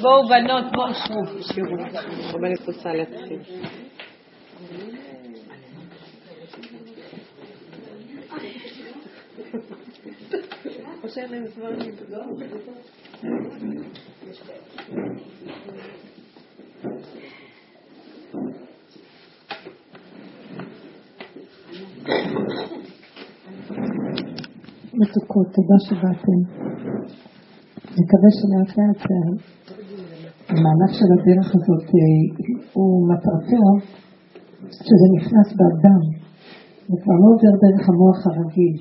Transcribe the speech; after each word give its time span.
בואו 0.00 0.28
בנות, 0.28 0.64
בואו 0.74 0.94
שבו, 0.94 1.42
שירו. 1.42 1.76
רבנית 2.34 2.60
רוצה 2.66 2.92
להתחיל. 2.92 3.40
או 11.02 11.08
שאין 11.08 11.30
להם 11.30 11.46
זמן 11.46 11.74
מתוקות, 25.00 25.46
תודה 25.56 25.78
שבאתם. 25.86 26.38
מקווה 27.98 28.30
שלאט 28.38 28.70
לאט 28.78 29.02
המהלך 30.48 30.90
של 30.98 31.08
הדרך 31.14 31.48
הזאת 31.56 31.86
אה, 31.94 32.20
הוא 32.72 33.08
מטרתו 33.10 33.64
שזה 34.86 35.06
נכנס 35.16 35.48
באדם, 35.58 36.02
זה 36.88 36.96
כבר 37.02 37.16
לא 37.22 37.28
עובר 37.34 37.54
דרך 37.64 37.84
המוח 37.88 38.20
הרגיל. 38.26 38.76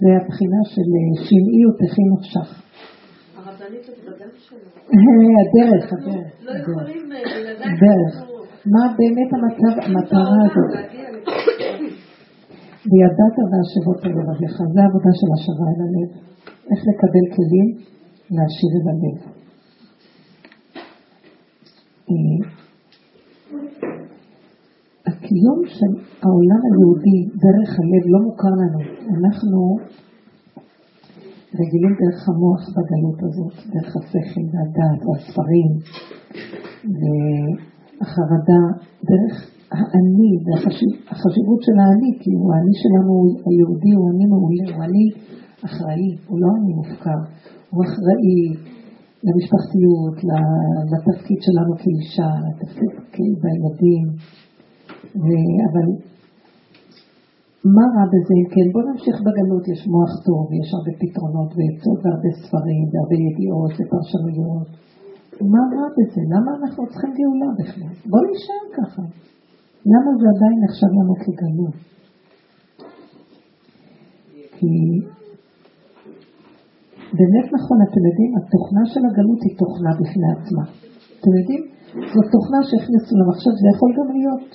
זה 0.00 0.08
הבחינה 0.18 0.60
של 0.72 0.88
אה, 0.96 1.24
שמעי 1.26 1.62
ותכי 1.66 2.04
נפשך. 2.12 2.48
הרבנית 3.36 3.86
את 3.90 3.98
בדם 4.06 4.32
שלו. 4.44 4.68
אה, 4.94 5.34
הדרך, 5.42 5.92
הדרך. 5.92 6.30
לא 6.46 6.50
יכולים 6.58 7.12
לדעת. 7.12 7.66
הדרך. 7.66 8.12
מה 8.66 8.84
באמת 8.98 9.30
המטרה 9.86 10.38
הזאת? 10.46 10.72
וידעת 12.90 13.36
והשבות 13.50 13.98
לבביך. 14.04 14.54
זה 14.74 14.80
העבודה 14.82 15.12
של 15.20 15.30
השבה 15.36 15.66
אל 15.72 15.80
הלב. 15.86 16.10
איך 16.70 16.80
לקבל 16.88 17.24
כלים 17.36 17.68
להשיב 18.34 18.72
אל 18.78 18.86
הלב. 18.90 19.18
הקיום 25.06 25.60
של 25.76 25.92
העולם 26.22 26.60
היהודי 26.66 27.18
דרך 27.44 27.70
הלב 27.80 28.04
לא 28.12 28.18
מוכר 28.26 28.54
לנו. 28.60 28.80
אנחנו 29.18 29.60
רגילים 31.60 31.94
דרך 32.02 32.28
המוח 32.28 32.62
בגלות 32.74 33.18
הזאת, 33.26 33.54
דרך 33.72 33.96
השכל 33.96 34.44
והדעת 34.52 35.00
והספרים 35.06 35.70
והחרדה, 36.98 38.62
דרך 39.10 39.53
האני 39.78 40.32
והחשיבות 40.44 41.60
של 41.66 41.76
האני, 41.82 42.10
כי 42.20 42.30
הוא 42.38 42.48
האני 42.54 42.74
שלנו, 42.82 43.14
היהודי 43.46 43.92
הוא 43.98 44.06
אני 44.12 44.26
מעולה, 44.32 44.64
הוא 44.74 44.82
אני 44.88 45.04
אחראי, 45.66 46.10
הוא 46.28 46.38
לא 46.42 46.48
אני 46.58 46.72
מופקר, 46.78 47.20
הוא 47.70 47.80
אחראי 47.86 48.38
למשפחתיות, 49.26 50.16
לתפקיד 50.92 51.40
שלנו 51.46 51.72
כאישה, 51.80 52.30
לתפקיד 52.46 53.34
בילדים, 53.42 54.06
אבל 55.68 55.86
מה 57.76 57.84
רע 57.94 58.04
בזה 58.12 58.36
כן? 58.52 58.66
בואו 58.72 58.84
נמשיך 58.90 59.16
בגלות, 59.26 59.64
יש 59.72 59.82
מוח 59.94 60.12
טוב, 60.28 60.44
יש 60.60 60.68
הרבה 60.76 60.92
פתרונות 61.02 61.50
ועצות 61.56 61.98
והרבה 62.02 62.30
ספרים 62.42 62.84
והרבה 62.90 63.16
ידיעות 63.28 63.72
ופרשנויות. 63.78 64.68
מה 65.52 65.62
רע 65.74 65.86
בזה? 65.96 66.22
למה 66.34 66.50
אנחנו 66.58 66.82
צריכים 66.90 67.10
גאולה 67.18 67.50
בכלל? 67.60 67.94
בואו 68.10 68.24
נשאר 68.32 68.64
ככה. 68.78 69.02
למה 69.92 70.10
זה 70.20 70.26
עדיין 70.34 70.56
נחשב 70.64 70.90
לנו 70.98 71.14
כגלות? 71.22 71.76
כי 74.56 74.72
באמת 77.18 77.46
נכון, 77.56 77.78
אתם 77.86 78.02
יודעים, 78.08 78.32
התוכנה 78.38 78.84
של 78.92 79.02
הגלות 79.08 79.40
היא 79.44 79.54
תוכנה 79.62 79.90
בפני 80.00 80.28
עצמה. 80.36 80.64
אתם 81.18 81.32
יודעים? 81.38 81.62
זו 82.12 82.20
תוכנה 82.34 82.60
שהכניסו 82.68 83.12
למחשב, 83.20 83.54
זה 83.62 83.66
יכול 83.74 83.90
גם 83.98 84.08
להיות 84.16 84.50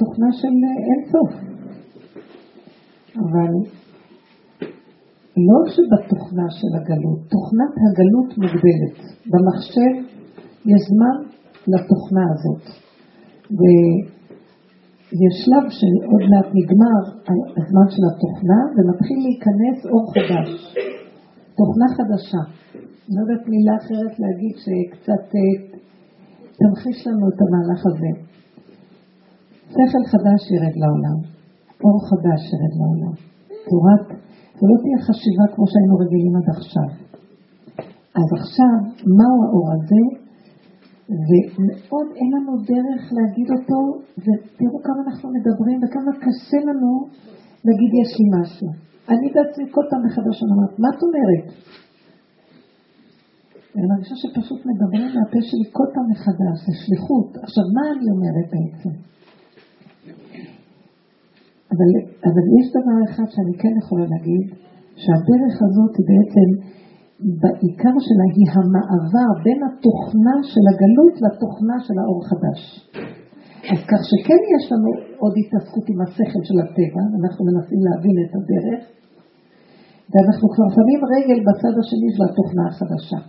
תוכנה 0.00 0.30
של 0.40 0.54
אין 0.88 1.00
סוף. 1.12 1.30
אבל 3.22 3.52
לא 5.48 5.58
שבתוכנה 5.74 6.46
של 6.58 6.72
הגלות, 6.78 7.20
תוכנת 7.34 7.72
הגלות 7.84 8.30
מוגבלת. 8.42 8.96
במחשב 9.30 9.92
יש 10.72 10.82
זמן 10.92 11.16
לתוכנה 11.72 12.24
הזאת. 12.32 12.64
ויש 15.16 15.36
שלב 15.44 15.64
שעוד 15.78 16.22
מעט 16.30 16.48
נגמר 16.58 17.00
הזמן 17.58 17.86
של 17.94 18.04
התוכנה 18.10 18.60
ומתחיל 18.74 19.18
להיכנס 19.26 19.78
אור 19.92 20.04
חדש. 20.14 20.50
תוכנה 21.58 21.88
חדשה. 21.96 22.42
לא 23.12 23.18
יודעת 23.22 23.44
מילה 23.52 23.74
אחרת 23.82 24.14
להגיד 24.22 24.54
שקצת 24.64 25.24
תמחיש 26.58 26.98
לנו 27.06 27.24
את 27.30 27.38
המהלך 27.44 27.80
הזה. 27.90 28.10
שכל 29.72 30.04
חדש 30.12 30.40
ירד 30.54 30.76
לעולם, 30.82 31.18
אור 31.84 31.98
חדש 32.08 32.40
ירד 32.52 32.74
לעולם. 32.80 33.14
תורת, 33.68 34.06
זה 34.58 34.64
לא 34.70 34.76
תהיה 34.82 34.98
חשיבה 35.06 35.44
כמו 35.54 35.64
שהיינו 35.70 35.94
רגילים 36.02 36.34
עד 36.38 36.48
עכשיו. 36.56 36.88
אז 38.20 38.28
עכשיו, 38.40 38.76
מהו 39.18 39.36
האור 39.44 39.68
הזה? 39.74 40.02
ומאוד 41.08 42.08
אין 42.18 42.30
לנו 42.36 42.52
דרך 42.72 43.02
להגיד 43.16 43.48
אותו, 43.54 43.78
ותראו 44.24 44.78
כמה 44.86 45.00
אנחנו 45.06 45.26
מדברים 45.36 45.78
וכמה 45.82 46.12
קשה 46.24 46.60
לנו 46.68 46.92
להגיד 47.66 47.90
יש 48.02 48.10
לי 48.18 48.26
משהו. 48.38 48.68
אני 49.12 49.26
בעצמי 49.34 49.64
כל 49.76 49.84
פעם 49.90 50.02
מחדש 50.06 50.36
אני 50.42 50.50
אומרת, 50.54 50.74
מה 50.82 50.88
את 50.94 51.00
אומרת? 51.06 51.46
אני 53.76 53.86
מרגישה 53.92 54.16
שפשוט 54.22 54.60
מדברים 54.70 55.06
מהפה 55.16 55.40
שלי 55.48 55.66
כל 55.78 55.88
פעם 55.94 56.06
מחדש, 56.14 56.56
זה 56.66 56.72
שליחות. 56.82 57.30
עכשיו, 57.44 57.64
מה 57.76 57.84
אני 57.94 58.06
אומרת 58.14 58.46
בעצם? 58.54 58.94
אבל, 61.72 61.90
אבל 62.28 62.44
יש 62.58 62.66
דבר 62.78 62.98
אחד 63.08 63.26
שאני 63.34 63.54
כן 63.62 63.74
יכולה 63.82 64.06
להגיד, 64.12 64.44
שהדרך 65.02 65.54
הזאת 65.66 65.92
היא 65.98 66.06
בעצם, 66.12 66.48
בעיקר 67.20 67.94
שלה 68.06 68.26
היא 68.36 68.48
המעבר 68.54 69.30
בין 69.44 69.60
התוכנה 69.68 70.36
של 70.52 70.64
הגלות 70.70 71.16
לתוכנה 71.24 71.76
של 71.86 71.96
האור 72.00 72.20
חדש. 72.30 72.60
אז 73.72 73.80
כך 73.90 74.00
שכן 74.10 74.40
יש 74.54 74.64
לנו 74.72 74.90
עוד 75.22 75.34
התעסקות 75.40 75.86
עם 75.92 75.98
השכל 76.04 76.42
של 76.48 76.58
הטבע, 76.62 77.02
אנחנו 77.18 77.40
מנסים 77.48 77.80
להבין 77.86 78.16
את 78.24 78.32
הדרך, 78.36 78.82
ואנחנו 80.10 80.46
כבר 80.54 80.68
שמים 80.76 81.00
רגל 81.14 81.38
בצד 81.46 81.74
השני 81.80 82.10
של 82.14 82.22
התוכנה 82.28 82.64
החדשה. 82.70 83.20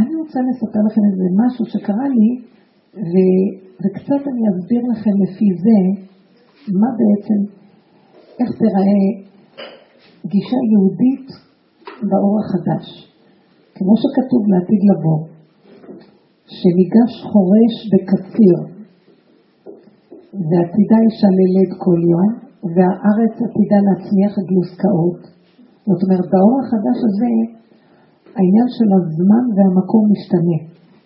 אני 0.00 0.14
רוצה 0.20 0.38
לספר 0.48 0.82
לכם 0.88 1.02
איזה 1.08 1.26
משהו 1.42 1.64
שקרה 1.72 2.06
לי, 2.16 2.30
ו... 3.10 3.14
וקצת 3.82 4.22
אני 4.30 4.42
אסביר 4.50 4.82
לכם 4.92 5.14
לפי 5.24 5.48
זה 5.64 5.78
מה 6.80 6.90
בעצם, 6.98 7.40
איך 8.40 8.50
תראה 8.62 9.02
גישה 10.32 10.60
יהודית 10.72 11.28
באור 12.10 12.34
החדש. 12.42 12.86
כמו 13.76 13.94
שכתוב 14.02 14.42
לעתיד 14.52 14.82
לבוא, 14.90 15.20
שניגש 16.58 17.12
חורש 17.30 17.74
בקציר, 17.92 18.56
ועתידה 20.48 20.98
ישללד 21.08 21.70
כל 21.84 22.00
יום, 22.12 22.30
והארץ 22.74 23.34
עתידה 23.46 23.78
להצמיח 23.86 24.34
גלוסקאות. 24.48 25.20
זאת 25.88 26.00
אומרת, 26.04 26.26
באור 26.32 26.56
החדש 26.62 26.98
הזה, 27.08 27.32
העניין 28.36 28.68
של 28.76 28.90
הזמן 28.98 29.44
והמקום 29.54 30.04
משתנה. 30.12 30.58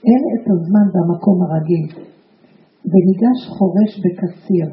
אין 0.09 0.23
את 0.35 0.45
הזמן 0.53 0.87
והמקום 0.93 1.37
הרגיל. 1.43 1.87
וניגש 2.91 3.41
חורש 3.57 3.93
בקציר. 4.03 4.69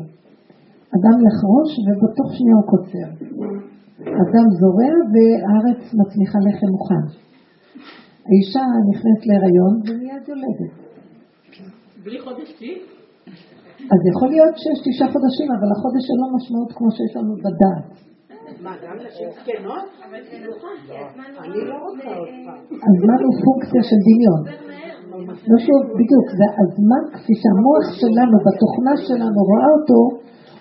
אדם 0.95 1.17
יחרוש 1.27 1.71
ובתוך 1.85 2.29
שנייה 2.37 2.55
הוא 2.59 2.67
קוצר. 2.71 3.09
אדם 4.01 4.47
זורע 4.59 4.93
והארץ 5.11 5.81
מצמיחה 5.99 6.39
לחם 6.47 6.69
מוכן. 6.75 7.05
האישה 8.27 8.63
נכנסת 8.89 9.21
להיריון 9.27 9.73
ומיד 9.85 10.23
יולדת. 10.29 10.73
בלי 12.03 12.19
חודש 12.25 12.47
תשיעי? 12.55 12.77
אז 13.93 13.99
יכול 14.11 14.29
להיות 14.33 14.55
שיש 14.61 14.79
תשעה 14.85 15.07
חודשים, 15.13 15.49
אבל 15.57 15.69
החודש 15.75 16.03
אין 16.09 16.19
לו 16.21 16.27
משמעות 16.35 16.69
כמו 16.77 16.89
שיש 16.95 17.11
לנו 17.17 17.33
בדעת. 17.45 17.87
מה, 18.65 18.73
גם 18.83 18.95
נשים 19.05 19.29
זקנות? 19.37 19.85
אני 21.43 21.61
לא 21.69 21.75
רוצה 21.85 22.09
עוד 22.21 22.33
פעם. 22.45 22.59
הזמן 22.89 23.19
הוא 23.25 23.33
פונקציה 23.43 23.83
של 23.89 23.99
דמיון. 24.07 24.41
לא 25.51 25.57
שוב, 25.65 25.81
בדיוק, 25.99 26.27
זה 26.39 26.47
הזמן 26.61 27.03
כפי 27.15 27.33
שהמוח 27.41 27.85
שלנו, 28.01 28.35
בתוכנה 28.47 28.93
שלנו, 29.07 29.39
רואה 29.51 29.69
אותו, 29.77 29.99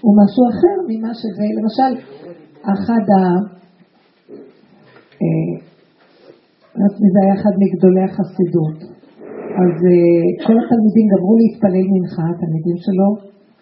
הוא 0.04 0.12
משהו 0.20 0.42
אחר 0.52 0.76
ממה 0.90 1.12
שזה, 1.20 1.44
למשל, 1.58 1.90
אחד 2.70 3.04
ה... 3.14 3.18
אה, 5.22 5.54
זה 7.12 7.18
היה 7.22 7.34
אחד 7.38 7.54
מגדולי 7.62 8.02
החסידות, 8.08 8.78
אז 9.62 9.74
אה, 9.92 10.24
כל 10.46 10.56
התלמידים 10.62 11.06
גמרו 11.12 11.34
להתפלל 11.40 11.86
מנחה, 11.94 12.24
התלמידים 12.32 12.78
שלו 12.84 13.08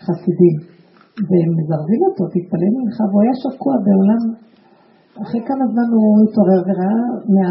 חסידים, 0.07 0.57
והם 1.29 1.51
מזרזים 1.59 2.01
אותו, 2.07 2.23
תתפלל 2.35 2.73
מנחה, 2.77 3.05
והוא 3.07 3.23
היה 3.25 3.35
שקוע 3.43 3.75
בעולם, 3.87 4.23
אחרי 5.23 5.41
כמה 5.49 5.65
זמן 5.73 5.89
הוא 5.97 6.09
התעורר 6.25 6.61
וראה 6.69 7.01
מה, 7.37 7.49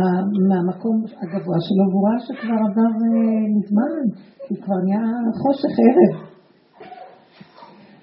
מהמקום 0.50 0.96
הגבוה 1.22 1.60
שלו, 1.68 1.84
והוא 1.90 2.04
ראה 2.06 2.20
שכבר 2.26 2.60
עבר 2.68 2.92
אה, 3.06 3.44
מזמן, 3.56 4.02
כי 4.46 4.54
כבר 4.64 4.80
נהיה 4.86 5.06
חושך 5.42 5.74
ערב. 5.88 6.14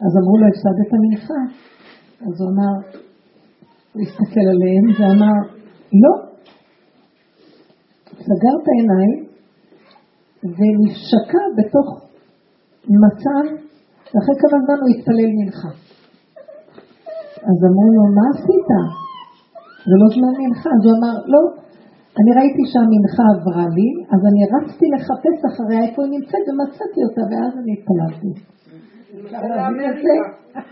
אז 0.04 0.12
אמרו 0.20 0.34
לו, 0.40 0.46
הפסדת 0.50 0.90
מנחה. 1.02 1.42
אז 2.26 2.34
הוא 2.40 2.48
אמר, 2.52 2.74
הסתכל 4.02 4.46
עליהם 4.54 4.84
ואמר, 4.96 5.36
לא. 6.02 6.14
סגר 8.26 8.54
את 8.60 8.66
העיניים 8.70 9.14
ונשקע 10.56 11.42
בתוך 11.58 11.88
מצב, 13.04 13.44
ואחרי 14.10 14.36
כמה 14.42 14.58
זמן 14.64 14.78
הוא 14.82 14.90
התפלל 14.94 15.30
מנחה. 15.38 15.72
אז 17.50 17.58
אמרו 17.68 17.88
לו, 17.96 18.04
מה 18.18 18.26
עשית? 18.34 18.70
זה 19.88 19.94
לא 20.02 20.08
זמן 20.16 20.34
מנחה. 20.40 20.70
אז 20.76 20.82
הוא 20.86 20.94
אמר, 20.98 21.14
לא, 21.34 21.42
אני 22.18 22.30
ראיתי 22.38 22.62
שהמנחה 22.70 23.24
עברה 23.34 23.66
לי, 23.76 23.88
אז 24.12 24.20
אני 24.30 24.42
רצתי 24.54 24.86
לחפש 24.94 25.38
אחריה 25.50 25.80
איפה 25.86 25.98
היא 26.04 26.12
נמצאת 26.16 26.44
ומצאתי 26.48 27.00
אותה, 27.06 27.22
ואז 27.30 27.52
אני 27.60 27.72
התפללתי. 27.76 28.30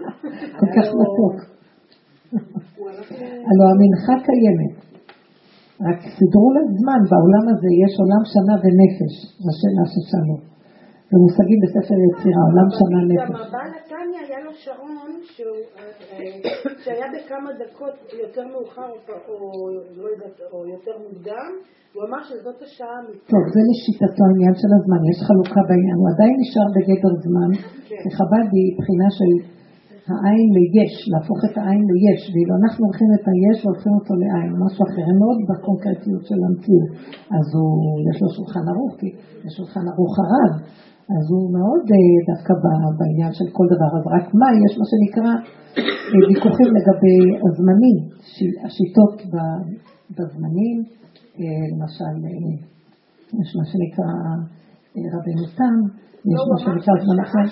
כל 0.60 0.68
כך 0.76 0.86
מתוק. 1.00 1.36
הלוא 3.48 3.66
המנחה 3.72 4.16
קיימת. 4.26 4.75
רק 5.86 5.98
סידרו 6.16 6.48
לה 6.54 6.62
זמן, 6.78 7.00
בעולם 7.10 7.44
הזה 7.52 7.70
יש 7.84 7.92
עולם 8.02 8.22
שנה 8.32 8.54
ונפש, 8.62 9.14
השאלה 9.48 9.84
ששאלו. 9.92 10.36
זה 11.10 11.16
מושגים 11.25 11.60
בספר 11.64 11.98
יצירה, 12.06 12.42
עולם 12.48 12.69
שנה 12.78 13.00
נפש. 13.08 13.19
גם 13.22 13.36
הבעל 13.42 13.70
התניא 13.78 14.20
היה 14.26 14.38
לו 14.46 14.52
שעון 14.62 15.12
שהיה 16.82 17.06
בכמה 17.14 17.50
דקות 17.62 17.96
יותר 18.22 18.44
מאוחר 18.52 18.90
לא 20.00 20.08
או 20.52 20.58
יותר 20.75 20.94
מוקדם, 21.04 21.50
הוא 21.94 22.02
אמר 22.06 22.20
שזאת 22.28 22.58
השעה 22.66 22.92
האמיתית. 22.96 23.28
טוב, 23.32 23.44
זה 23.54 23.60
לשיטתו 23.69 24.22
העניין 24.26 24.54
של 24.60 24.70
הזמן, 24.76 25.00
יש 25.10 25.19
חלוקה 25.28 25.62
בעניין, 25.69 25.96
הוא 26.00 26.08
עדיין 26.12 26.34
נשאר 26.42 26.69
בגדר 26.75 27.14
זמן, 27.26 27.50
כי 27.88 27.94
כן. 28.02 28.10
חב"ד 28.16 28.46
היא 28.56 28.69
בחינה 28.78 29.08
של 29.19 29.31
העין 30.10 30.48
ליש, 30.56 30.94
להפוך 31.12 31.40
את 31.46 31.54
העין 31.60 31.84
ליש, 31.92 32.20
ואילו 32.32 32.52
אנחנו 32.60 32.80
הולכים 32.88 33.10
את 33.16 33.24
היש 33.30 33.56
והולכים 33.60 33.92
אותו 33.98 34.12
לעין, 34.22 34.52
משהו 34.64 34.82
אחר, 34.88 35.06
מאוד 35.22 35.38
בקונקרטיות 35.48 36.22
של 36.28 36.40
המציאות. 36.46 36.90
אז 37.36 37.46
הוא, 37.56 37.72
יש 38.08 38.16
לו 38.22 38.28
שולחן 38.38 38.64
ערוך, 38.72 38.92
כי 39.00 39.08
יש 39.44 39.52
שולחן 39.58 39.84
ערוך 39.92 40.14
הרב, 40.22 40.52
אז 41.16 41.24
הוא 41.32 41.44
מאוד 41.58 41.84
אה, 41.94 42.18
דווקא 42.30 42.52
בעניין 42.98 43.32
של 43.38 43.48
כל 43.56 43.66
דבר. 43.74 43.90
אז 43.98 44.04
רק 44.16 44.26
מה, 44.40 44.48
יש 44.64 44.72
מה 44.80 44.86
שנקרא 44.90 45.32
אה, 46.12 46.20
ויכוחים 46.26 46.70
לגבי 46.78 47.18
הזמנים, 47.44 47.98
השיטות 48.64 49.16
בזמנים, 50.16 50.76
אה, 51.38 51.64
למשל, 51.72 52.14
יש 53.40 53.50
מה 53.58 53.64
שנקרא 53.70 54.12
רבנו 55.14 55.44
תם, 55.58 55.76
יש 56.32 56.40
לא, 56.40 56.44
מה 56.50 56.56
שנקרא 56.62 56.94
זמן 57.04 57.18
אחר. 57.26 57.46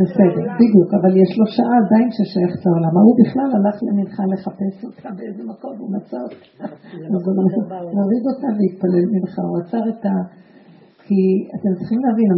בסדר, 0.00 0.44
בדיוק, 0.60 0.90
אבל 0.98 1.12
יש 1.22 1.32
לו 1.38 1.44
שעה 1.56 1.76
עדיין 1.82 2.08
ששייכת 2.16 2.60
לעולם. 2.66 2.94
ההוא 2.98 3.14
בכלל 3.20 3.50
הלך 3.56 3.76
למנחה 3.86 4.22
לחפש 4.32 4.76
אותה 4.86 5.08
באיזה 5.16 5.42
מקום, 5.52 5.74
הוא 5.80 5.90
מצא 5.96 6.18
אותה. 6.24 6.64
אז 7.14 7.22
הוא 7.26 7.34
הוריד 7.98 8.24
אותה 8.30 8.48
והתפלל 8.56 9.04
מנחה, 9.12 9.42
הוא 9.48 9.56
עצר 9.62 9.84
את 9.92 10.02
ה... 10.10 10.14
כי 11.06 11.20
אתם 11.56 11.72
צריכים 11.78 12.00
להבין, 12.04 12.28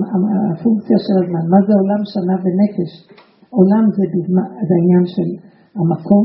הפונקציה 0.52 0.98
של 1.06 1.16
הזמן, 1.22 1.44
מה 1.52 1.60
זה 1.66 1.72
עולם, 1.80 2.02
שנה 2.14 2.34
ונפש? 2.44 2.92
עולם 3.58 3.84
זה, 3.96 4.04
זה 4.66 4.72
העניין 4.78 5.04
של 5.14 5.28
המקום, 5.78 6.24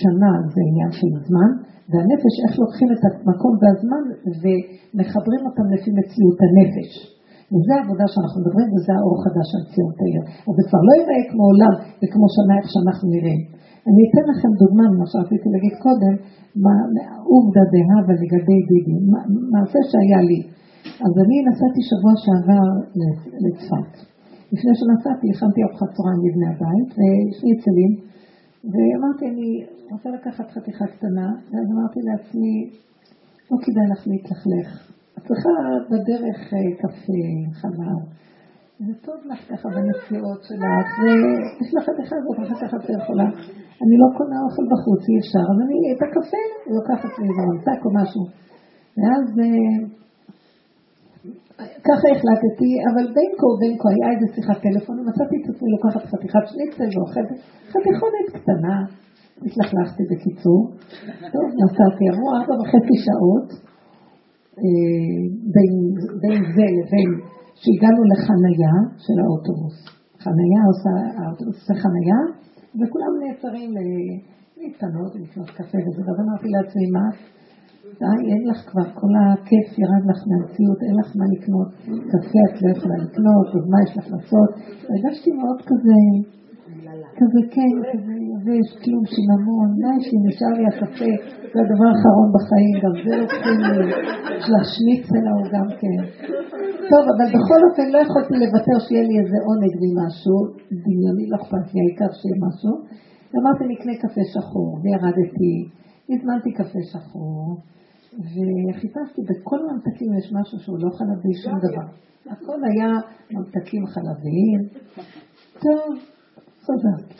שנה 0.00 0.32
זה 0.52 0.60
עניין 0.68 0.92
של 0.98 1.10
זמן, 1.28 1.50
והנפש, 1.90 2.34
איך 2.44 2.52
לוקחים 2.62 2.88
את 2.94 3.02
המקום 3.06 3.52
והזמן 3.60 4.02
ומחברים 4.40 5.42
אותם 5.48 5.66
לפי 5.74 5.90
מציאות 5.98 6.38
הנפש. 6.46 7.17
וזה 7.52 7.72
העבודה 7.76 8.06
שאנחנו 8.12 8.36
מדברים, 8.42 8.68
וזה 8.74 8.92
האור 8.96 9.16
חדש 9.24 9.46
של 9.52 9.62
ציון 9.72 9.92
תאיר. 10.00 10.22
אז 10.46 10.52
זה 10.56 10.62
כבר 10.68 10.82
לא 10.88 10.92
ייראה 10.98 11.22
כמו 11.30 11.42
עולם 11.50 11.74
וכמו 12.00 12.26
שנה 12.36 12.54
איך 12.58 12.66
שאנחנו 12.72 13.06
נראים. 13.14 13.42
אני 13.88 14.02
אתן 14.08 14.24
לכם 14.30 14.50
דוגמה 14.62 14.84
ממה 14.92 15.06
שרציתי 15.12 15.48
להגיד 15.54 15.74
קודם, 15.86 16.14
עובדא 17.30 17.64
דהבה 17.72 18.14
לגבי 18.22 18.58
דידי, 18.70 18.96
מעשה 19.54 19.80
שהיה 19.90 20.20
לי. 20.30 20.40
אז 21.06 21.12
אני 21.24 21.36
נסעתי 21.48 21.80
שבוע 21.90 22.12
שעבר 22.22 22.66
לצפת. 23.44 23.92
לפני 24.52 24.72
שנסעתי, 24.80 25.26
הכנתי 25.32 25.60
ארוחת 25.66 25.90
צהריים 25.96 26.20
לבני 26.26 26.48
הבית, 26.52 26.90
ושניצלים, 26.96 27.92
ואמרתי, 28.70 29.24
אני 29.32 29.48
רוצה 29.92 30.08
לקחת 30.16 30.46
חתיכה 30.54 30.86
קטנה, 30.94 31.28
ואז 31.50 31.66
אמרתי 31.74 32.00
לעצמי, 32.08 32.54
לא 33.50 33.56
כדאי 33.64 33.86
לך 33.92 34.00
להתלכלך. 34.10 34.68
את 35.28 35.32
צריכה 35.32 35.56
בדרך 35.90 36.38
אה, 36.54 36.70
קפה, 36.82 37.22
חלב. 37.60 38.00
זה 38.86 38.94
טוב 39.06 39.18
לך 39.30 39.40
ככה 39.50 39.68
בנסיעות 39.74 40.40
שלך, 40.48 40.88
ויש 41.00 41.70
לך 41.76 41.84
חתיכה 41.88 42.16
הזאת, 42.20 42.36
אחר 42.44 42.58
כך 42.62 42.70
את 42.74 42.90
יכולה. 42.98 43.28
אני 43.82 43.94
לא 44.02 44.08
קונה 44.18 44.38
אוכל 44.46 44.66
בחוץ, 44.72 45.02
אי 45.08 45.16
אפשר, 45.22 45.44
אז 45.52 45.58
אני 45.64 45.78
את 45.92 46.00
הקפה 46.06 46.44
לוקחת 46.76 47.12
לי 47.18 47.28
ממתק 47.38 47.80
או 47.84 47.90
משהו. 48.00 48.22
ואז 48.98 49.26
אה, 49.42 49.70
ככה 51.88 52.06
החלטתי, 52.14 52.70
אבל 52.90 53.04
בין 53.16 53.30
כה 53.38 53.46
ובין 53.50 53.74
כה 53.80 53.88
היה 53.94 54.08
איזה 54.14 54.26
שיחת 54.34 54.58
טלפון, 54.64 54.94
ומצאתי 54.98 55.34
את 55.40 55.46
עצמי 55.50 55.68
לוקחת 55.74 56.02
חתיכת 56.10 56.44
שניצל 56.50 56.88
ואוכלת 56.94 57.30
חתיכונת 57.72 58.26
קטנה, 58.36 58.76
התלכלכתי 59.46 60.02
בקיצור. 60.10 60.60
טוב, 61.34 61.46
נסעתי, 61.60 62.04
עברו 62.10 62.28
ארבע 62.36 62.54
וחצי 62.60 62.96
שעות 63.06 63.48
בין, 65.54 65.72
בין 66.22 66.40
זה 66.56 66.66
לבין 66.78 67.10
שהגענו 67.60 68.02
לחנייה 68.12 68.74
של 69.04 69.16
האוטובוס. 69.22 69.78
חנייה 70.24 70.62
עושה, 70.70 70.94
האוטובוס 71.18 71.56
עושה 71.60 71.74
חנייה, 71.82 72.20
וכולם 72.78 73.12
נעצרים 73.22 73.70
להתקנות, 74.58 75.12
לקנות 75.22 75.50
קפה 75.58 75.78
וזה, 75.84 76.00
ואז 76.04 76.18
אמרתי 76.24 76.48
לעצמי, 76.54 76.86
מה? 76.96 77.06
די, 78.00 78.20
אין 78.32 78.42
לך 78.50 78.58
כבר, 78.70 78.86
כל 79.00 79.12
הכיף 79.22 79.68
ירד 79.82 80.04
לך 80.10 80.20
מהמציאות, 80.28 80.78
אין 80.86 80.96
לך 81.00 81.10
מה 81.18 81.26
לקנות, 81.34 81.70
קפה 82.12 82.40
את 82.48 82.56
לא 82.62 82.68
יכולה 82.74 82.96
לקנות, 83.04 83.46
אז 83.56 83.64
מה 83.72 83.78
יש 83.84 83.92
לך 83.98 84.06
לעשות? 84.14 84.50
הרגשתי 84.90 85.30
מאוד 85.40 85.60
כזה, 85.68 85.98
כזה 87.16 87.40
כן, 87.54 87.72
כזה 87.92 88.14
יבש, 88.32 88.68
כלום 88.82 89.04
שיממון, 89.12 89.68
די 89.82 89.98
שנשאר 90.06 90.52
לי 90.58 90.64
הקפה, 90.70 91.12
זה 91.52 91.58
הדבר 91.62 91.88
האחרון 91.90 92.28
בחיים, 92.36 92.74
גם 92.84 92.94
זה 93.04 93.12
לוקחים 93.22 93.58
לי, 93.68 93.86
יש 94.36 94.46
לה 94.52 94.60
שניצל 94.72 95.24
ההוא 95.28 95.48
גם 95.54 95.68
כן. 95.80 96.00
טוב, 96.90 97.04
אבל 97.12 97.28
בכל 97.36 97.60
אופן 97.66 97.86
לא 97.94 97.98
יכולתי 98.06 98.34
לוותר 98.42 98.76
שיהיה 98.84 99.04
לי 99.08 99.14
איזה 99.22 99.38
עונג 99.46 99.74
ממשהו, 99.82 100.38
דמיוני, 100.82 101.24
לא 101.30 101.36
אכפת 101.40 101.66
לי, 101.72 101.78
העיקר 101.82 102.10
שיהיה 102.18 102.36
משהו. 102.46 102.74
ואמרתי, 103.30 103.62
נקנה 103.72 103.94
קפה 104.02 104.24
שחור, 104.32 104.70
וירדתי, 104.82 105.54
הזמנתי 106.10 106.50
קפה 106.60 106.80
שחור. 106.92 107.44
וחיפשתי 108.30 109.20
בכל 109.30 109.58
הממתקים 109.62 110.10
יש 110.18 110.26
משהו 110.38 110.56
שהוא 110.62 110.78
לא 110.84 110.90
חלבי, 110.98 111.32
שום 111.42 111.56
דבר. 111.66 111.86
הכל 112.32 112.58
היה 112.70 112.90
ממתקים 113.30 113.82
חלביים. 113.86 114.60
טוב, 115.64 115.86
חזרתי. 116.68 117.18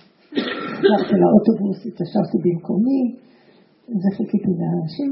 הלכתי 0.85 1.15
לאוטובוס, 1.23 1.79
התיישבתי 1.89 2.39
במקומי, 2.45 3.03
וחיכיתי 4.01 4.53
לאנשים, 4.61 5.11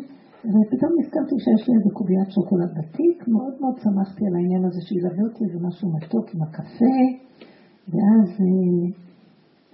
ופתאום 0.53 0.93
נזכרתי 0.99 1.37
שיש 1.45 1.63
לי 1.69 1.73
איזה 1.79 1.91
קוביית 1.99 2.29
שוקולד 2.37 2.73
בתיק, 2.79 3.19
מאוד 3.35 3.55
מאוד 3.61 3.77
שמחתי 3.85 4.23
על 4.29 4.35
העניין 4.37 4.63
הזה 4.69 4.81
שילווה 4.89 5.23
אותי 5.29 5.41
איזה 5.47 5.59
משהו 5.69 5.87
מתוק 5.97 6.27
עם 6.35 6.41
הקפה, 6.47 6.99
ואז 7.93 8.29
אה, 8.47 8.83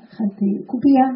אכלתי 0.04 0.48
קובייה, 0.70 1.08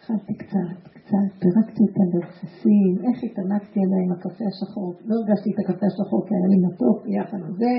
אכלתי 0.00 0.32
קצת, 0.42 0.78
קצת, 0.96 1.28
פירקתי 1.42 1.82
את 1.88 1.96
הלרסיסים, 2.02 2.92
איך 3.06 3.16
התענקתי 3.26 3.78
עליה 3.84 4.00
עם 4.04 4.12
הקפה 4.16 4.44
השחור, 4.52 4.88
לא 5.08 5.14
הרגשתי 5.18 5.48
את 5.52 5.58
הקפה 5.62 5.86
השחור 5.90 6.20
כי 6.26 6.32
היה 6.36 6.48
לי 6.52 6.58
מתוק 6.66 6.96
ביחד 7.04 7.40
עם 7.46 7.54
זה, 7.62 7.74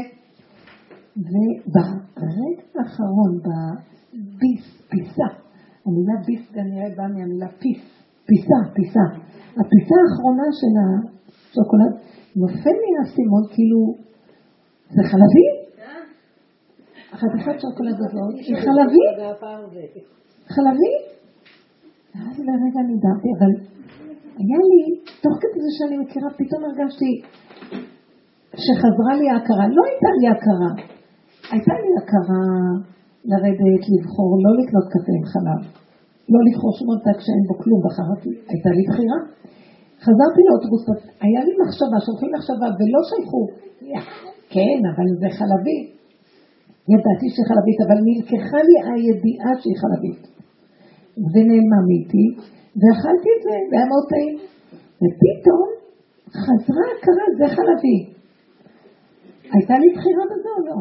וברגע 1.27 2.63
האחרון, 2.75 3.31
בביס, 3.45 4.65
פיסה, 4.89 5.27
המילה 5.85 6.15
ביס 6.25 6.43
כנראה 6.55 6.89
באה 6.97 7.07
מהמילה 7.07 7.49
פיס, 7.61 7.83
פיסה, 8.27 8.59
פיסה. 8.75 9.05
הפיסה 9.61 9.95
האחרונה 10.03 10.47
של 10.59 10.73
השוקולד, 10.81 11.93
נופל 12.41 12.75
לי 12.81 12.91
האסימון 12.99 13.43
כאילו, 13.53 13.81
זה 14.95 15.01
חלבי? 15.11 15.47
החתיכת 17.13 17.59
שוקולד 17.61 17.97
הזאת 18.05 18.33
היא 18.47 18.55
חלבי? 18.63 19.05
חלבי? 20.55 20.93
ואז 22.15 22.39
לרגע 22.47 22.81
נדעתי, 22.91 23.29
אבל 23.37 23.51
היה 24.41 24.59
לי, 24.69 24.81
תוך 25.23 25.35
כדי 25.41 25.59
זה 25.65 25.71
שאני 25.77 25.97
מכירה, 25.97 26.29
פתאום 26.39 26.61
הרגשתי 26.65 27.11
שחזרה 28.63 29.13
לי 29.19 29.29
ההכרה, 29.29 29.65
לא 29.77 29.81
הייתה 29.89 30.09
לי 30.19 30.27
הכרה, 30.33 30.98
הייתה 31.51 31.73
לי 31.83 31.91
הכרה 31.99 32.43
לרדת, 33.31 33.83
לבחור, 33.93 34.29
לא 34.45 34.51
לקנות 34.59 34.85
קפה 34.93 35.13
עם 35.19 35.25
חלב, 35.33 35.61
לא 36.33 36.39
לבחור 36.47 36.71
שום 36.77 36.87
ממתק 36.89 37.17
שאין 37.25 37.43
בו 37.47 37.55
כלום, 37.61 37.79
בחרתי, 37.85 38.31
הייתה 38.51 38.69
לי 38.77 38.83
בחירה. 38.89 39.19
חזרתי 40.05 40.41
לאוטובוס, 40.47 40.83
היה 41.25 41.41
לי 41.47 41.53
מחשבה, 41.61 41.97
שולחים 42.05 42.31
מחשבה, 42.35 42.67
ולא 42.77 43.01
שלחו, 43.09 43.43
כן, 44.53 44.79
אבל 44.91 45.07
זה 45.21 45.29
חלבי. 45.37 45.79
ידעתי 46.93 47.27
שהיא 47.33 47.47
חלבית, 47.51 47.79
אבל 47.85 47.97
נלקחה 48.07 48.59
לי 48.67 48.75
הידיעה 48.87 49.51
שהיא 49.61 49.77
חלבית. 49.83 50.23
ונעלמה 51.31 51.79
מאיתי, 51.87 52.25
ואכלתי 52.79 53.29
את 53.35 53.41
זה, 53.45 53.55
והיה 53.69 53.85
מאוד 53.91 54.05
טעים. 54.11 54.35
ופתאום 55.01 55.67
חזרה 56.43 56.85
הכרה, 56.93 57.25
זה 57.39 57.47
חלבי. 57.55 58.18
הייתה 59.53 59.75
לי 59.81 59.89
בחירה 59.95 60.23
בזה 60.31 60.49
או 60.57 60.61
לא? 60.67 60.77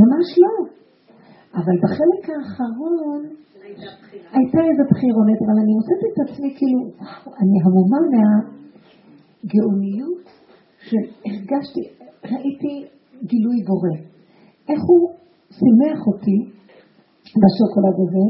ממש 0.00 0.28
לא. 0.42 0.54
אבל 1.60 1.76
בחלק 1.84 2.22
האחרון 2.32 3.22
הייתה 4.36 4.60
איזו 4.68 4.84
בחירונת, 4.90 5.38
אבל 5.44 5.56
אני 5.62 5.72
מוצאת 5.78 6.02
את 6.08 6.16
עצמי 6.24 6.50
כאילו, 6.58 6.80
אני 7.40 7.56
המומה 7.64 8.00
מהגאוניות 8.12 10.24
שהרגשתי, 10.86 11.82
ראיתי 12.32 12.74
גילוי 13.30 13.58
בורא. 13.68 13.94
איך 14.70 14.80
הוא 14.90 15.02
שימח 15.58 16.00
אותי 16.10 16.38
בשוקולד 17.42 17.96
הזה, 18.04 18.26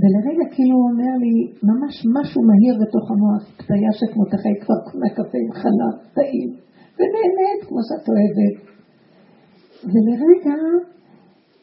ולרגע 0.00 0.44
כאילו 0.54 0.74
הוא 0.78 0.86
אומר 0.90 1.14
לי, 1.24 1.34
ממש 1.70 1.94
משהו 2.16 2.40
מהיר 2.48 2.74
בתוך 2.82 3.06
המוח, 3.12 3.42
פתיה 3.58 3.92
שכמו 3.98 4.24
תחי 4.32 4.54
כבר 4.62 4.78
קונה 4.86 5.08
קפה 5.16 5.38
עם 5.44 5.52
חלב, 5.60 5.94
טעים, 6.16 6.50
ונהנית 6.96 7.60
כמו 7.68 7.80
שאת 7.88 8.04
אוהבת. 8.10 8.54
ולרגע, 9.84 10.58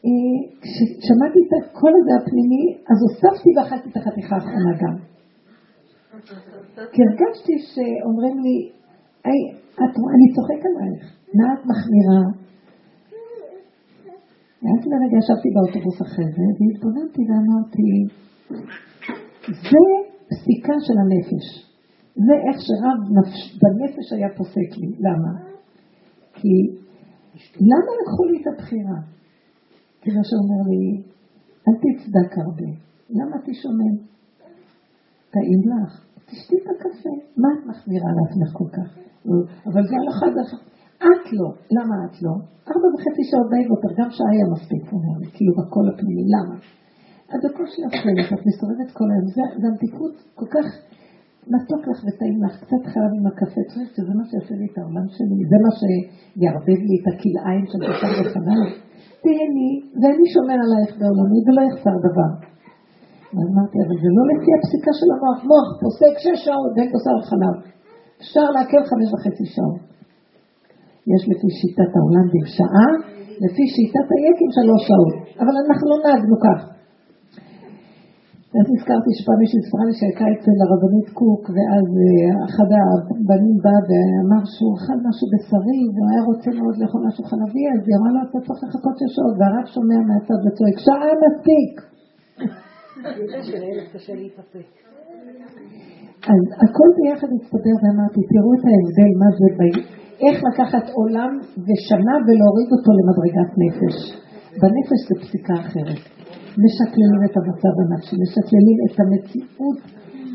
אה, 0.04 0.38
כששמעתי 0.62 1.40
את 1.46 1.52
הקול 1.58 1.92
הזה 2.00 2.12
הפנימי, 2.18 2.64
אז 2.90 2.98
הוספתי 3.06 3.50
ואכלתי 3.56 3.88
את 3.90 3.96
החתיכה 3.96 4.34
האחרונה 4.36 4.72
גם. 4.82 4.96
כי 6.92 7.00
הרגשתי 7.06 7.54
שאומרים 7.70 8.36
לי, 8.44 8.56
היי, 9.24 9.42
אני 10.14 10.26
צוחק 10.34 10.60
עלייך, 10.68 11.04
מה 11.38 11.46
את 11.54 11.62
מחמירה? 11.70 12.22
ואז 14.62 14.80
לרגע 14.90 15.16
ישבתי 15.22 15.48
באוטובוס 15.54 16.02
אחרי 16.02 16.28
זה, 16.36 16.46
והתבוננתי 16.56 17.22
ואמרתי, 17.28 17.90
זה 19.70 19.84
פסיקה 20.30 20.76
של 20.86 20.96
הנפש. 21.02 21.46
זה 22.26 22.34
איך 22.46 22.56
שרב 22.66 22.98
נפש, 23.18 23.40
בנפש 23.60 24.12
היה 24.12 24.28
פוסק 24.36 24.70
לי. 24.80 24.90
למה? 25.06 25.32
כי 26.34 26.54
למה 27.70 27.90
לקחו 28.00 28.24
לי 28.30 28.36
את 28.42 28.46
הבחירה? 28.52 28.98
מה 30.16 30.24
שאומר 30.28 30.60
לי, 30.70 30.84
אל 31.66 31.74
תצדק 31.82 32.32
הרבה. 32.44 32.70
למה 33.18 33.36
תשומם? 33.46 33.94
טעים 35.34 35.62
לך, 35.70 35.92
תשתי 36.28 36.56
את 36.60 36.66
הקפה. 36.72 37.14
מה 37.42 37.48
את 37.54 37.62
מחמירה 37.70 38.10
לעצמך 38.18 38.50
כל 38.58 38.68
כך? 38.76 38.88
אבל 39.68 39.82
זה 39.88 39.94
הלכה 40.00 40.26
דרך... 40.36 40.52
את 41.08 41.24
לא. 41.38 41.48
למה 41.76 41.96
את 42.06 42.16
לא? 42.24 42.34
ארבע 42.70 42.88
וחצי 42.94 43.22
שעות 43.30 43.48
די 43.52 43.62
יותר, 43.72 43.90
גם 43.98 44.10
שעה 44.16 44.30
היה 44.34 44.46
מספיק, 44.54 44.82
אומר 44.92 45.16
לי, 45.20 45.28
כאילו 45.34 45.52
בקול 45.58 45.86
הפנימי. 45.90 46.24
למה? 46.34 46.56
את 47.32 47.40
בקושי 47.44 47.80
אוכלת, 47.86 48.28
את 48.34 48.42
מסתובבת 48.48 48.90
כל 48.98 49.08
היום. 49.12 49.26
זה, 49.36 49.44
זה 49.60 49.66
המתיקות 49.70 50.14
כל 50.38 50.48
כך 50.54 50.66
מתוק 51.54 51.82
לך 51.90 51.98
וטעים 52.06 52.38
לך, 52.44 52.54
קצת 52.64 52.82
חלב 52.92 53.12
עם 53.18 53.26
הקפה. 53.30 53.60
חושבת 53.68 53.90
שזה 53.96 54.12
מה 54.18 54.24
שיעשה 54.30 54.54
לי 54.60 54.66
את 54.70 54.76
העולם 54.78 55.06
שלי, 55.16 55.38
זה 55.50 55.58
מה 55.64 55.72
שיערבב 55.78 56.80
לי 56.88 56.94
את 57.00 57.06
הכלאיים 57.10 57.64
של 57.70 57.80
בשר 57.88 58.12
וחלב. 58.20 58.68
תהני, 59.24 59.70
ואני 60.00 60.26
שומר 60.34 60.58
עלייך 60.64 60.90
בעולמי 60.98 61.40
ולא 61.46 61.62
יחסר 61.68 61.96
דבר. 62.08 62.30
ואמרתי, 63.34 63.76
אבל 63.84 63.96
זה 64.02 64.10
לא 64.16 64.22
לפי 64.32 64.50
הפסיקה 64.56 64.92
של 64.98 65.08
המוח. 65.14 65.38
מוח 65.50 65.68
פוסק 65.80 66.14
שש 66.24 66.38
שעות 66.46 66.70
בין 66.76 66.88
בשר 66.94 67.14
וחלב. 67.20 67.56
אפשר 68.20 68.46
לעכל 68.54 68.82
חמש 68.90 69.08
וחצי 69.12 69.46
שעות. 69.54 69.80
יש 71.12 71.22
לפי 71.30 71.48
שיטת 71.58 71.90
ההולנדים 71.96 72.46
שעה, 72.56 72.88
לפי 73.44 73.64
שיטת 73.74 74.08
היקים 74.14 74.50
שלוש 74.58 74.82
שעות. 74.88 75.14
אבל 75.42 75.54
אנחנו 75.64 75.84
לא 75.92 75.98
נהגנו 76.04 76.36
כך. 76.46 76.77
אז 78.56 78.66
נזכרתי 78.74 79.10
שפעם 79.18 79.38
מישהי 79.42 79.60
סיפרה 79.64 79.84
לי 79.88 79.94
שהייתה 79.98 80.26
אצל 80.34 80.56
הרבנית 80.64 81.08
קוק, 81.20 81.42
ואז 81.54 81.86
אה, 82.02 82.30
אחד 82.48 82.68
הבנים 82.76 83.56
בא 83.64 83.76
ואמר 83.88 84.42
שהוא 84.54 84.72
אכל 84.76 84.98
משהו 85.06 85.26
בשרי, 85.32 85.80
והוא 85.92 86.08
היה 86.10 86.22
רוצה 86.30 86.50
מאוד 86.58 86.74
לאכול 86.80 87.00
משהו 87.08 87.22
חלבי, 87.30 87.64
אז 87.74 87.80
היא 87.86 87.94
אמרה 87.98 88.10
לו, 88.14 88.20
אתה 88.26 88.38
צריך 88.46 88.60
לחכות 88.64 88.94
שש 89.00 89.10
שעות, 89.16 89.34
והרב 89.38 89.66
שומע 89.74 89.98
מהצד 90.08 90.38
וצועק, 90.44 90.76
שעה 90.86 91.12
מספיק. 91.24 91.74
אז 96.32 96.42
הכל 96.64 96.90
ביחד 96.98 97.30
הצטבר 97.36 97.76
ואמרתי, 97.80 98.20
תראו 98.32 98.50
את 98.56 98.64
ההבדל, 98.68 99.12
מה 99.22 99.28
זה, 99.38 99.48
איך 100.24 100.36
לקחת 100.48 100.86
עולם 100.98 101.32
ושנה 101.66 102.14
ולהוריד 102.26 102.70
אותו 102.74 102.90
למדרגת 102.98 103.50
נפש. 103.62 103.96
בנפש 104.60 105.00
זה 105.08 105.14
פסיקה 105.22 105.54
אחרת. 105.64 106.02
משקללים 106.64 107.22
את 107.26 107.34
המצב 107.38 107.74
הנפשי, 107.80 108.14
משקללים 108.24 108.78
את 108.86 108.94
המציאות 109.02 109.78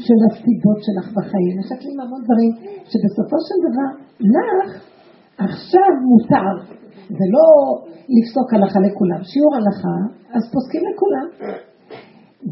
של 0.06 0.20
הסיבות 0.26 0.80
שלך 0.86 1.08
בחיים, 1.18 1.54
משקלים 1.60 1.98
המון 2.00 2.22
דברים 2.26 2.52
שבסופו 2.90 3.38
של 3.48 3.58
דבר 3.68 3.90
לך 4.36 4.70
עכשיו 5.38 5.92
מותר. 6.10 6.54
זה 7.18 7.26
לא 7.36 7.48
לפסוק 8.16 8.48
הלכה 8.54 8.80
לכולם. 8.88 9.20
שיעור 9.32 9.54
הלכה, 9.56 9.98
אז 10.36 10.44
פוסקים 10.54 10.82
לכולם. 10.90 11.28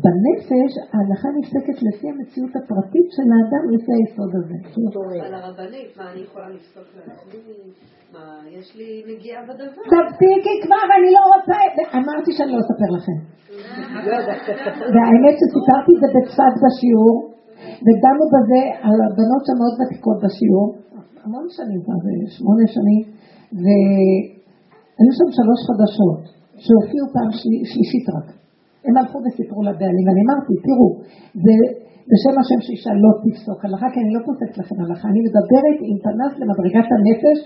בנפש 0.04 0.72
ההלכה 0.94 1.30
נפסקת 1.38 1.78
לפי 1.88 2.08
המציאות 2.14 2.54
הפרטית 2.60 3.08
של 3.16 3.28
האדם 3.34 3.64
לפי 3.74 3.92
היסוד 3.98 4.32
הזה. 4.40 4.58
על 5.28 5.34
הרבנית, 5.40 5.90
מה 5.98 6.06
אני 6.12 6.22
יכולה 6.28 6.50
לפסוק 6.56 6.88
לעצמי? 6.98 7.40
מה, 8.14 8.26
יש 8.58 8.68
לי 8.80 8.90
נגיעה 9.10 9.42
בדבר. 9.48 9.84
תפסיקי 9.94 10.56
כבר, 10.64 10.86
אני 10.98 11.10
לא 11.18 11.24
רוצה... 11.34 11.58
אמרתי 12.00 12.32
שאני 12.36 12.52
לא 12.56 12.60
אספר 12.64 12.90
לכם. 12.98 13.18
והאמת 14.94 15.36
שסיפרתי 15.40 15.92
את 15.96 16.00
זה 16.04 16.10
בצפת 16.16 16.54
בשיעור, 16.64 17.16
ודנו 17.86 18.24
בזה 18.34 18.62
על 18.88 18.98
הבנות 19.06 19.46
המאוד 19.50 19.76
ותיקות 19.80 20.18
בשיעור, 20.24 20.68
המון 21.24 21.46
שנים 21.58 21.80
כבר, 21.84 21.98
זה 22.04 22.12
שמונה 22.38 22.66
שנים, 22.76 23.04
והיו 23.62 25.12
שם 25.18 25.30
שלוש 25.38 25.60
חדשות, 25.68 26.22
שהופיעו 26.64 27.06
פעם 27.16 27.32
שלישית 27.72 28.08
רק. 28.16 28.41
הם 28.86 28.94
הלכו 28.98 29.18
וסיפרו 29.24 29.62
לבעלים, 29.68 30.04
ואני 30.06 30.22
אמרתי, 30.26 30.54
תראו, 30.66 30.90
זה 31.46 31.56
בשם 32.10 32.36
השם 32.42 32.60
שאישה 32.66 32.94
לא 33.04 33.12
תפסוק. 33.24 33.60
הלכה, 33.66 33.88
כי 33.94 34.00
אני 34.04 34.12
לא 34.18 34.22
פוסקת 34.28 34.58
לכם 34.62 34.78
הלכה, 34.82 35.06
אני 35.12 35.22
מדברת 35.28 35.78
עם 35.90 35.98
פנס 36.06 36.34
למדרגת 36.42 36.88
הנפש, 36.96 37.40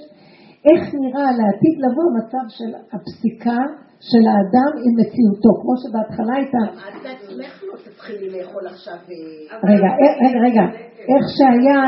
איך 0.69 0.83
נראה 1.03 1.27
לעתיד 1.39 1.75
לבוא 1.85 2.07
מצב 2.19 2.45
של 2.57 2.71
הפסיקה 2.93 3.61
של 4.09 4.23
האדם 4.31 4.71
עם 4.83 4.93
מציאותו, 4.99 5.51
כמו 5.61 5.73
שבהתחלה 5.81 6.33
הייתה... 6.39 6.61
את 6.67 6.97
בעצמך 7.03 7.64
תתחילי 7.95 8.29
לאכול 8.29 8.67
עכשיו... 8.67 8.93
אה, 8.93 9.57
רגע, 9.71 9.89
אה, 10.01 10.13
רגע, 10.23 10.39
רגע, 10.47 10.65
איך 11.11 11.23
שהיה... 11.35 11.81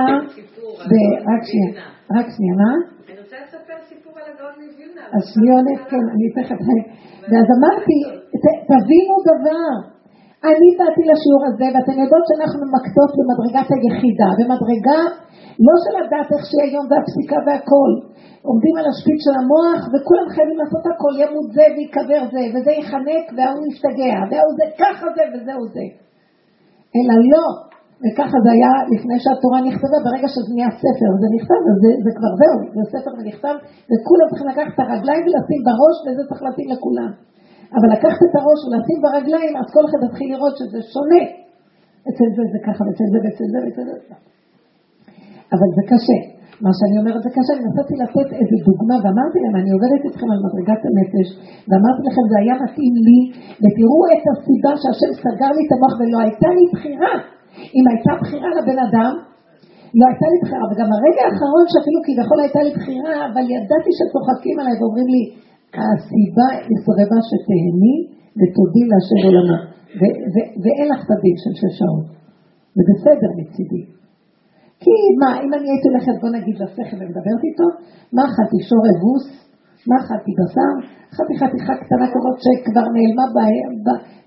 רק 1.29 1.41
שנייה, 1.49 1.85
רק 2.15 2.27
שנייה, 2.35 2.55
מה? 2.61 2.73
אני 3.09 3.19
רוצה 3.21 3.35
לספר 3.43 3.77
סיפור 3.89 4.13
על 4.19 4.25
הגאון 4.31 4.55
מווילנה. 4.63 5.05
אז 5.15 5.23
שניונת, 5.33 5.81
כן, 5.91 6.05
אני 6.13 6.27
תכף... 6.37 6.59
ואז 7.29 7.47
אמרתי, 7.57 7.97
תבינו 8.71 9.15
דבר, 9.31 9.71
אני 10.45 10.69
באתי 10.79 11.03
לשיעור 11.11 11.43
הזה, 11.49 11.67
ואתן 11.73 11.97
יודעות 12.03 12.25
שאנחנו 12.29 12.63
מקטות 12.75 13.11
במדרגת 13.17 13.67
היחידה, 13.73 14.29
במדרגה 14.39 15.01
לא 15.65 15.75
של 15.83 15.95
הדת 15.99 16.27
איך 16.33 16.43
שהיא 16.47 16.63
היום 16.65 16.85
והפסיקה 16.89 17.39
והכל. 17.45 17.91
עומדים 18.49 18.75
על 18.79 18.85
השפיץ 18.91 19.19
של 19.25 19.35
המוח, 19.41 19.81
וכולם 19.91 20.27
חייבים 20.35 20.57
לעשות 20.61 20.83
הכל, 20.91 21.13
ימות 21.21 21.47
זה 21.57 21.65
ויקבר 21.75 22.21
זה, 22.33 22.43
וזה 22.51 22.71
ייחנק, 22.79 23.25
וההוא 23.35 23.65
ישתגע, 23.69 24.15
וההוא 24.29 24.53
זה 24.59 24.65
ככה 24.81 25.05
זה 25.15 25.23
וזהו 25.31 25.63
זה. 25.75 25.87
אלא 26.97 27.15
לא, 27.31 27.47
וככה 28.03 28.37
זה 28.43 28.49
היה 28.55 28.73
לפני 28.93 29.17
שהתורה 29.23 29.59
נכתבה, 29.67 29.97
ברגע 30.05 30.27
שזה 30.33 30.51
נהיה 30.55 30.71
ספר, 30.83 31.09
זה 31.21 31.27
נכתב, 31.35 31.61
זה, 31.81 31.89
זה 32.03 32.11
כבר 32.17 32.31
זהו, 32.41 32.57
זה 32.75 32.83
ספר 32.93 33.11
ונכתב, 33.17 33.55
וכולם 33.89 34.27
צריכים 34.29 34.49
לקחת 34.51 34.73
את 34.75 34.81
הרגליים 34.83 35.23
ולשים 35.25 35.61
בראש, 35.67 35.97
וזה 36.03 36.21
צריך 36.29 36.41
להתאים 36.45 36.69
לכולם. 36.75 37.11
אבל 37.75 37.87
לקחת 37.95 38.21
את 38.27 38.33
הראש 38.39 38.59
ולשים 38.63 38.99
ברגליים, 39.05 39.53
אז 39.61 39.67
כל 39.75 39.83
אחד 39.87 39.99
יתחיל 40.07 40.27
לראות 40.33 40.55
שזה 40.59 40.79
שונה. 40.93 41.23
אצל 42.09 42.27
זה 42.35 42.43
זה 42.53 42.59
ככה, 42.67 42.81
ואצל 42.85 43.07
זה 43.13 43.17
ואצל 43.23 43.47
זה 43.53 43.59
ואצל 43.63 43.85
זה. 43.91 44.15
אבל 45.53 45.69
זה 45.77 45.83
קשה. 45.91 46.19
מה 46.65 46.71
שאני 46.77 46.95
אומרת 47.01 47.21
זה 47.25 47.31
קשה, 47.37 47.51
אני 47.55 47.63
נסעתי 47.69 47.95
לתת 48.03 48.27
איזה 48.39 48.55
דוגמה 48.67 48.95
ואמרתי 49.01 49.37
להם, 49.43 49.55
אני 49.61 49.69
עובדת 49.75 50.01
איתכם 50.07 50.29
על 50.33 50.39
מדרגת 50.45 50.81
הנפש 50.87 51.27
ואמרתי 51.67 52.01
לכם 52.09 52.25
זה 52.31 52.37
היה 52.41 52.55
מתאים 52.63 52.95
לי 53.07 53.19
ותראו 53.61 54.01
את 54.13 54.23
הסיבה 54.31 54.71
שהשם 54.81 55.11
סגר 55.23 55.51
לי 55.55 55.61
את 55.65 55.71
המוח 55.75 55.93
ולא 55.99 56.17
הייתה 56.25 56.49
לי 56.57 56.65
בחירה. 56.73 57.13
אם 57.77 57.85
הייתה 57.89 58.11
בחירה 58.21 58.49
לבן 58.57 58.79
אדם, 58.87 59.13
לא 59.99 60.05
הייתה 60.09 60.27
לי 60.31 60.37
בחירה, 60.43 60.65
וגם 60.69 60.89
הרגע 60.95 61.21
האחרון 61.25 61.65
שאפילו 61.71 61.99
כביכול 62.05 62.39
הייתה 62.43 62.61
לי 62.65 62.71
בחירה, 62.77 63.15
אבל 63.27 63.45
ידעתי 63.55 63.91
שצוחקים 63.97 64.55
עליי 64.59 64.75
ואומרים 64.79 65.07
לי, 65.13 65.23
הסיבה 65.73 66.47
היא 66.67 66.77
סובבה 66.85 67.17
שתהני 67.29 67.95
ותודי 68.37 68.83
להשם 68.91 69.19
עולמה. 69.27 69.59
ואין 70.63 70.87
לך 70.91 71.01
הדין 71.11 71.37
של 71.43 71.53
שש 71.59 71.73
שעות. 71.79 72.07
זה 72.75 72.81
בסדר 72.89 73.29
מצידי. 73.39 73.83
כי 74.83 74.95
מה, 75.21 75.29
אם 75.43 75.51
אני 75.57 75.67
הייתי 75.71 75.87
הולכת, 75.89 76.15
בוא 76.21 76.29
נגיד, 76.37 76.55
לשכל 76.61 76.97
ומדברת 76.99 77.41
איתו, 77.49 77.67
מה 78.15 78.21
אכלתי 78.29 78.59
שור 78.69 78.83
אבוס? 78.93 79.46
אכלתי 80.01 80.31
בשר? 80.39 80.71
חתיכה 81.15 81.73
קטנה 81.81 82.07
כזאת 82.13 82.37
שכבר 82.45 82.85
נעלמה 82.95 83.25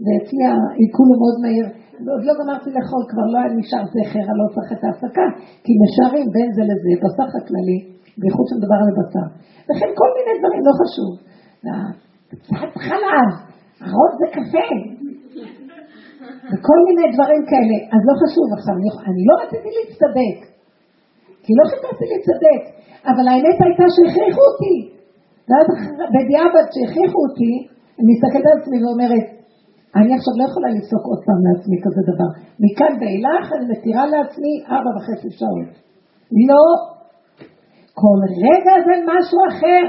ואצלי 0.04 0.44
העיכול 0.50 1.06
הוא 1.10 1.18
מאוד 1.22 1.36
מהיר. 1.44 1.66
עוד 2.14 2.24
לא 2.28 2.32
גמרתי 2.40 2.68
לאכול, 2.76 3.02
כבר 3.10 3.26
לא 3.32 3.38
היה 3.40 3.50
נשאר 3.60 3.84
זכר, 3.94 4.24
אני 4.30 4.38
לא 4.42 4.46
צריך 4.54 4.68
את 4.74 4.82
ההפסקה, 4.84 5.26
כי 5.64 5.72
משערים 5.82 6.26
בין 6.34 6.50
זה 6.56 6.62
לזה, 6.70 6.92
בשר 7.02 7.26
חקללי, 7.34 7.78
בייחוד 8.20 8.46
שמדובר 8.48 8.78
על 8.84 8.92
בשר. 8.98 9.26
וכן 9.66 9.90
כל 10.00 10.10
מיני 10.16 10.32
דברים, 10.40 10.62
לא 10.68 10.74
חשוב. 10.80 11.12
קצת 12.30 12.72
חלב, 12.86 13.28
ארוז 13.86 14.12
זה 14.20 14.28
קפה, 14.36 14.68
וכל 16.50 16.78
מיני 16.86 17.06
דברים 17.14 17.42
כאלה. 17.50 17.78
אז 17.94 18.00
לא 18.08 18.14
חשוב 18.22 18.46
עכשיו, 18.56 18.74
אני, 18.80 18.88
אני 19.10 19.22
לא 19.28 19.34
רציתי 19.42 19.68
להצטדק, 19.76 20.38
כי 21.44 21.50
לא 21.58 21.64
חיפשתי 21.70 22.04
להצטדק, 22.12 22.62
אבל 23.10 23.24
האמת 23.30 23.58
הייתה 23.64 23.86
שהכריחו 23.94 24.42
אותי. 24.50 24.99
ואז 25.50 25.66
בדיעבד 26.14 26.66
שהכריחו 26.74 27.18
אותי, 27.26 27.52
אני 27.98 28.08
מסתכלת 28.12 28.46
על 28.50 28.58
עצמי 28.60 28.78
ואומרת, 28.82 29.26
אני 29.96 30.10
עכשיו 30.18 30.34
לא 30.38 30.44
יכולה 30.50 30.68
לפסוק 30.76 31.02
עוד 31.10 31.20
פעם 31.26 31.40
לעצמי 31.46 31.76
כזה 31.84 32.02
דבר. 32.12 32.30
מכאן 32.64 32.92
ואילך 33.00 33.44
אני 33.56 33.64
מתירה 33.72 34.04
לעצמי 34.14 34.52
ארבע 34.74 34.92
וחצי 34.96 35.30
שעות. 35.38 35.72
לא. 36.48 36.66
כל 38.00 38.18
רגע 38.46 38.74
זה 38.86 38.94
משהו 39.10 39.38
אחר. 39.50 39.82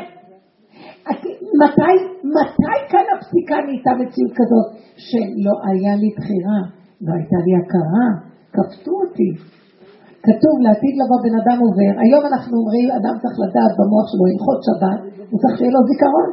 מתי, 1.62 1.96
מתי 2.36 2.78
כאן 2.92 3.06
הפסיקה 3.14 3.56
נהייתה 3.66 3.92
מציאות 4.00 4.32
כזאת 4.40 4.68
שלא 5.08 5.56
היה 5.68 5.94
לי 6.02 6.10
בחירה, 6.18 6.60
לא 7.02 7.12
הייתה 7.18 7.38
לי 7.46 7.54
הכרה, 7.62 8.08
כפתו 8.54 8.92
אותי. 9.02 9.30
כתוב 10.28 10.56
לעתיד 10.66 10.94
לבוא 11.02 11.20
בן 11.26 11.36
אדם 11.42 11.58
עובר, 11.66 11.94
היום 12.04 12.24
אנחנו 12.30 12.54
אומרים, 12.62 12.88
אדם 13.00 13.16
צריך 13.22 13.38
לדעת 13.44 13.74
במוח 13.80 14.06
שלו 14.12 14.24
הלכות 14.30 14.60
שבת, 14.68 15.00
הוא 15.30 15.38
צריך 15.42 15.56
שיהיה 15.58 15.74
לו 15.76 15.82
זיכרון. 15.90 16.30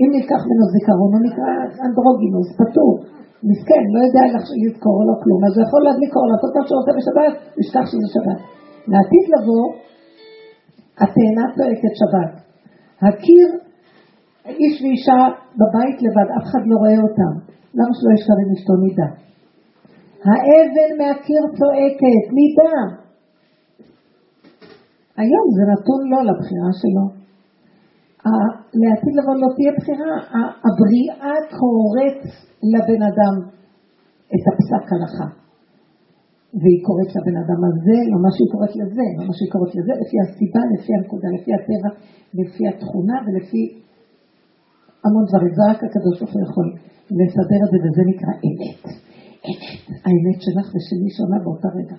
אם 0.00 0.08
ניקח 0.16 0.40
ממנו 0.46 0.66
זיכרון, 0.74 1.10
הוא 1.14 1.22
נקרא 1.28 1.50
אנדרוגינוס, 1.86 2.48
פטור. 2.60 2.92
מסכן, 3.48 3.84
לא 3.94 4.00
יודע 4.06 4.24
לזכור 4.62 4.96
לו 5.08 5.14
כלום, 5.22 5.40
אז 5.46 5.52
הוא 5.56 5.62
יכול 5.66 5.82
להדליק 5.86 6.12
אור, 6.16 6.26
לעשות 6.30 6.50
מה 6.56 6.62
שהוא 6.66 6.78
רוצה 6.80 6.92
בשבת, 6.98 7.32
לשכח 7.58 7.86
שזה 7.90 8.08
שבת. 8.14 8.40
לעתיד 8.92 9.24
לבוא, 9.34 9.64
התאנה 11.02 11.44
צועקת 11.56 11.94
שבת. 12.00 12.32
הקיר 13.06 13.48
איש 14.60 14.74
ואישה 14.82 15.20
בבית 15.58 15.98
לבד, 16.04 16.28
אף 16.36 16.44
אחד 16.48 16.62
לא 16.70 16.76
רואה 16.82 16.98
אותם. 17.06 17.34
למה 17.78 17.92
שלא 17.98 18.10
ישר 18.16 18.36
עם 18.42 18.50
אשתו 18.54 18.74
נידה? 18.84 19.08
האבן 20.28 20.90
מהקיר 20.98 21.42
צועקת, 21.58 22.24
נידה. 22.38 22.99
היום 25.20 25.46
זה 25.56 25.62
נתון 25.72 26.00
לו 26.10 26.18
לבחירה 26.28 26.72
שלו. 26.80 27.04
לעתיד 28.80 29.14
לבוא 29.18 29.34
לא 29.42 29.48
תהיה 29.56 29.72
בחירה, 29.78 30.12
הבריאה 30.66 31.34
קוראת 31.58 32.20
לבן 32.72 33.02
אדם 33.10 33.34
את 34.34 34.44
הפסק 34.48 34.84
הלכה. 34.92 35.28
והיא 36.60 36.80
קוראת 36.86 37.10
לבן 37.16 37.36
אדם 37.42 37.60
הזה, 37.68 37.98
לא 38.12 38.18
מה 38.24 38.30
שהיא 38.34 38.50
קוראת 38.54 38.74
לזה, 38.80 39.06
לא 39.18 39.22
מה 39.28 39.34
שהיא 39.36 39.50
קוראת 39.54 39.72
לזה, 39.78 39.92
לפי 40.02 40.16
הסיבה, 40.24 40.62
לפי 40.74 40.90
הנקודה, 40.96 41.28
לפי 41.36 41.50
הטבע, 41.56 41.90
לפי 42.38 42.62
התכונה 42.70 43.16
ולפי 43.24 43.62
המון 45.04 45.24
דברים, 45.30 45.52
זה 45.56 45.62
רק 45.70 45.80
הקדוש 45.86 46.14
ברוך 46.18 46.32
הוא 46.34 46.42
יכול 46.46 46.66
לסדר 47.20 47.60
את 47.64 47.70
זה, 47.72 47.78
וזה 47.84 48.02
נקרא 48.10 48.32
אמת. 48.48 48.82
אמת. 49.48 49.74
האמת 50.04 50.38
שלך 50.44 50.66
ושלי 50.74 51.10
שונה 51.16 51.38
באותה 51.44 51.68
רגע, 51.78 51.98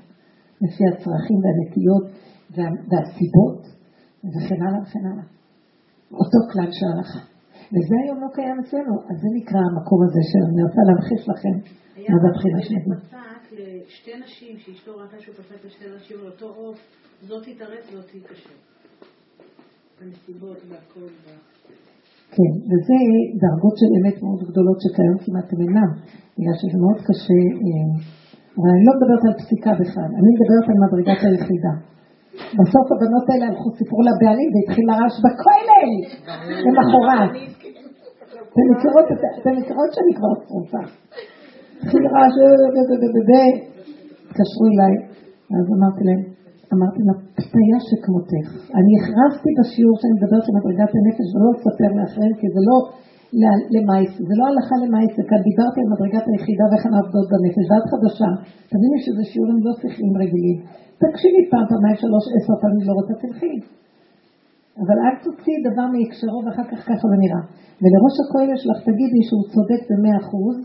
לפי 0.63 0.83
הצרכים 0.89 1.39
והנטיות 1.43 2.05
וה, 2.09 2.30
והסיבות, 2.89 3.61
וכן 4.31 4.59
הלאה 4.65 4.81
וכן 4.83 5.03
הלאה. 5.09 5.27
אותו 6.21 6.39
כלל 6.51 6.69
של 6.77 6.87
ההלכה. 6.89 7.21
וזה 7.73 7.95
היום 8.03 8.17
לא 8.23 8.29
קיים 8.37 8.57
אצלנו, 8.63 8.93
אז 9.09 9.15
זה 9.23 9.29
נקרא 9.37 9.59
המקום 9.67 9.99
הזה 10.05 10.21
שאני 10.29 10.61
רוצה 10.67 10.81
להמחיש 10.87 11.23
לכם 11.31 11.55
מה 12.11 12.17
זה 12.21 12.27
הבחינה 12.31 12.61
שלנו. 12.67 12.95
היה 13.11 13.31
לשתי 13.87 14.13
נשים, 14.23 14.53
שאשתו 14.63 14.91
ראתה 14.97 15.17
שהוא 15.19 15.35
פסק 15.35 15.59
לשתי 15.65 15.85
נשים 15.95 16.17
על 16.21 16.27
אותו 16.31 16.47
עוף, 16.59 16.79
זאת 17.27 17.41
תתערב, 17.45 17.83
זאת 17.91 18.05
תתקשר. 18.11 18.55
הנסיבות 20.01 20.59
והכל. 20.69 21.09
כן, 22.35 22.51
וזה 22.69 22.97
דרגות 23.43 23.75
של 23.79 23.91
אמת 23.97 24.17
מאוד 24.23 24.41
גדולות 24.49 24.77
שכיום 24.83 25.17
כמעט 25.23 25.47
הם 25.53 25.61
אינם, 25.65 25.91
בגלל 26.35 26.55
שזה 26.61 26.77
מאוד 26.83 26.99
קשה, 27.07 27.41
אה, 27.65 27.89
אבל 28.57 28.69
אני 28.75 28.83
לא 28.87 28.93
מדברת 28.97 29.23
על 29.27 29.33
פסיקה 29.41 29.71
בכלל, 29.81 30.09
אני 30.19 30.29
מדברת 30.35 30.65
על 30.71 30.77
מדרגת 30.83 31.19
היחידה. 31.25 31.73
בסוף 32.59 32.85
הבנות 32.93 33.25
האלה 33.29 33.45
הלכו, 33.49 33.67
סיפרו 33.79 34.01
לבעלים 34.07 34.49
והתחיל 34.53 34.87
הרעש 34.89 35.15
בכולל 35.25 35.89
למחרת. 36.65 37.31
אתן 39.39 39.53
מכירות 39.59 39.89
שאני 39.95 40.13
כבר 40.17 40.33
צרופה. 40.45 40.83
התחיל 41.81 42.03
רעש, 42.13 42.35
התקשרו 44.25 44.65
אליי, 44.71 44.95
אז 45.57 45.65
אמרתי 45.77 46.01
להם, 46.07 46.21
אמרתי 46.73 47.01
לה, 47.07 47.13
פתיה 47.37 47.77
שכמותך. 47.87 48.47
אני 48.79 48.91
הכרזתי 48.99 49.49
בשיעור 49.57 49.95
שאני 49.99 50.13
מדברת 50.19 50.43
על 50.47 50.53
מדרגת 50.59 50.91
הנפש 50.97 51.27
ולא 51.33 51.49
לספר 51.53 51.89
לאחרים, 51.97 52.33
כי 52.39 52.47
זה 52.55 52.61
לא 52.69 52.77
למייס, 53.73 54.11
זה 54.27 54.33
לא 54.39 54.45
הלכה 54.49 54.75
למייס, 54.83 55.13
כאן 55.29 55.41
דיברתי 55.49 55.77
על 55.81 55.87
מדרגת 55.93 56.25
היחידה 56.29 56.65
ואיך 56.69 56.83
הן 56.87 56.95
עבדות 56.99 57.27
בנפש, 57.31 57.65
ואת 57.69 57.85
חדשה, 57.91 58.29
תביני 58.71 58.99
שזה 59.05 59.23
שיעורים 59.31 59.59
לא 59.65 59.71
שכליים 59.79 60.15
רגילים. 60.21 60.57
תקשיבי 61.03 61.41
פעם, 61.51 61.65
פעמיים, 61.71 61.97
שלוש, 62.03 62.25
עשר 62.37 62.55
פעמים, 62.61 62.83
לא 62.87 62.93
רוצה, 62.99 63.13
תלכי. 63.23 63.55
אבל 64.81 64.97
אל 65.05 65.15
תוציאי 65.25 65.57
דבר 65.67 65.85
מהקשרו 65.93 66.39
ואחר 66.43 66.65
כך 66.71 66.79
ככה 66.89 67.05
זה 67.11 67.17
נראה. 67.23 67.43
ולראש 67.81 68.15
הכולל 68.23 68.57
שלך 68.63 68.77
תגידי 68.89 69.21
שהוא 69.27 69.45
צודק 69.53 69.81
במאה 69.89 70.15
אחוז, 70.23 70.57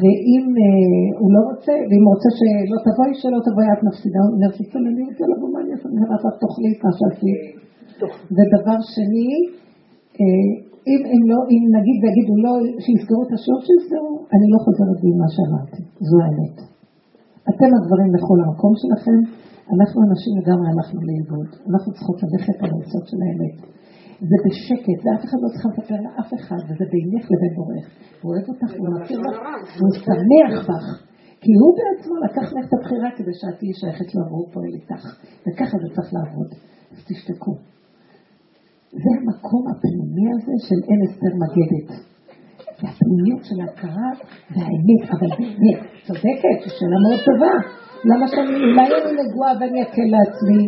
ואם 0.00 0.44
אה, 0.60 1.08
הוא 1.20 1.30
לא 1.34 1.40
רוצה, 1.48 1.74
ואם 1.88 2.02
הוא 2.04 2.12
רוצה 2.14 2.30
שלא 2.38 2.78
תבואי, 2.86 3.12
שלא 3.20 3.38
תבואי, 3.46 3.68
את 3.74 3.82
מפסידה, 3.88 4.20
הוא 4.26 4.38
כן, 4.72 4.82
אני 4.90 5.02
רוצה 5.08 5.24
לבוא, 5.32 5.48
מה 5.52 5.58
אני 5.62 5.70
אעשה? 5.74 5.88
את 6.28 6.36
תאכלי 6.42 6.72
מה 6.84 6.92
שעשית. 6.98 7.40
ודבר 8.36 8.78
שני, 8.94 9.30
אה, 9.46 9.62
אם, 10.90 11.00
אם, 11.12 11.22
לא, 11.30 11.38
אם 11.52 11.62
נגיד 11.76 11.96
ויגידו 12.02 12.34
לא, 12.44 12.52
שיסגרו 12.84 13.20
את 13.24 13.32
השיעור 13.34 13.60
שיסגרו, 13.66 14.14
אני 14.34 14.46
לא 14.52 14.58
חוזרת 14.64 14.98
בי 15.02 15.10
מה 15.22 15.28
שאמרתי, 15.34 15.82
זו 16.08 16.16
האמת. 16.24 16.56
אתם 17.50 17.70
הדברים 17.76 18.10
לכל 18.16 18.38
המקום 18.42 18.72
שלכם, 18.82 19.18
אנחנו 19.74 19.98
אנשים 20.08 20.32
לגמרי 20.40 20.68
הלכנו 20.72 21.00
לאיבוד, 21.08 21.48
אנחנו 21.70 21.90
צריכות 21.96 22.18
ללכת 22.24 22.56
על 22.62 22.70
היסוד 22.74 23.04
של 23.10 23.20
האמת. 23.24 23.56
זה 24.30 24.36
בשקט, 24.44 24.98
ואף 25.02 25.22
אחד 25.26 25.38
לא 25.44 25.48
צריך 25.52 25.64
לספר 25.70 25.98
לאף 26.06 26.30
אחד, 26.38 26.60
וזה 26.66 26.84
בינך 26.92 27.24
לבין 27.32 27.52
בורך. 27.58 27.86
הוא 28.20 28.28
אוהב 28.30 28.46
אותך, 28.52 28.70
הוא 28.78 28.88
מכיר 28.94 29.20
לך, 29.26 29.36
והוא 29.76 29.92
שמח 30.06 30.54
בך. 30.68 30.86
כי 31.42 31.52
הוא 31.60 31.70
בעצמו 31.78 32.14
לקח 32.26 32.46
לך 32.54 32.64
את 32.68 32.72
הבחירה 32.76 33.10
כדי 33.16 33.34
שאת 33.40 33.54
תהיי 33.58 33.74
שייכת 33.80 34.08
לו, 34.14 34.22
והוא 34.28 34.48
פועל 34.52 34.72
איתך. 34.78 35.04
וככה 35.44 35.74
זה 35.82 35.88
צריך 35.94 36.08
לעבוד. 36.16 36.50
אז 36.92 36.98
תשתקו. 37.08 37.54
זה 39.00 39.10
המקום 39.18 39.62
הפנימי 39.70 40.26
הזה 40.34 40.54
של 40.66 40.78
אין 40.88 41.00
אסתר 41.06 41.32
מגדת. 41.42 41.88
זה 42.78 42.84
הפנימיות 42.90 43.42
של 43.48 43.58
ההכרה 43.62 44.10
והאמת, 44.52 45.02
אבל 45.14 45.30
באמת, 45.38 45.78
צודקת, 46.06 46.56
זו 46.62 46.70
שאלה 46.76 46.98
מאוד 47.04 47.20
טובה. 47.28 47.54
למה 48.10 48.24
שאני, 48.32 48.54
אולי 48.66 48.88
אני 48.98 49.12
נגועה 49.20 49.52
ואני 49.58 49.80
אקל 49.86 50.08
לעצמי? 50.14 50.62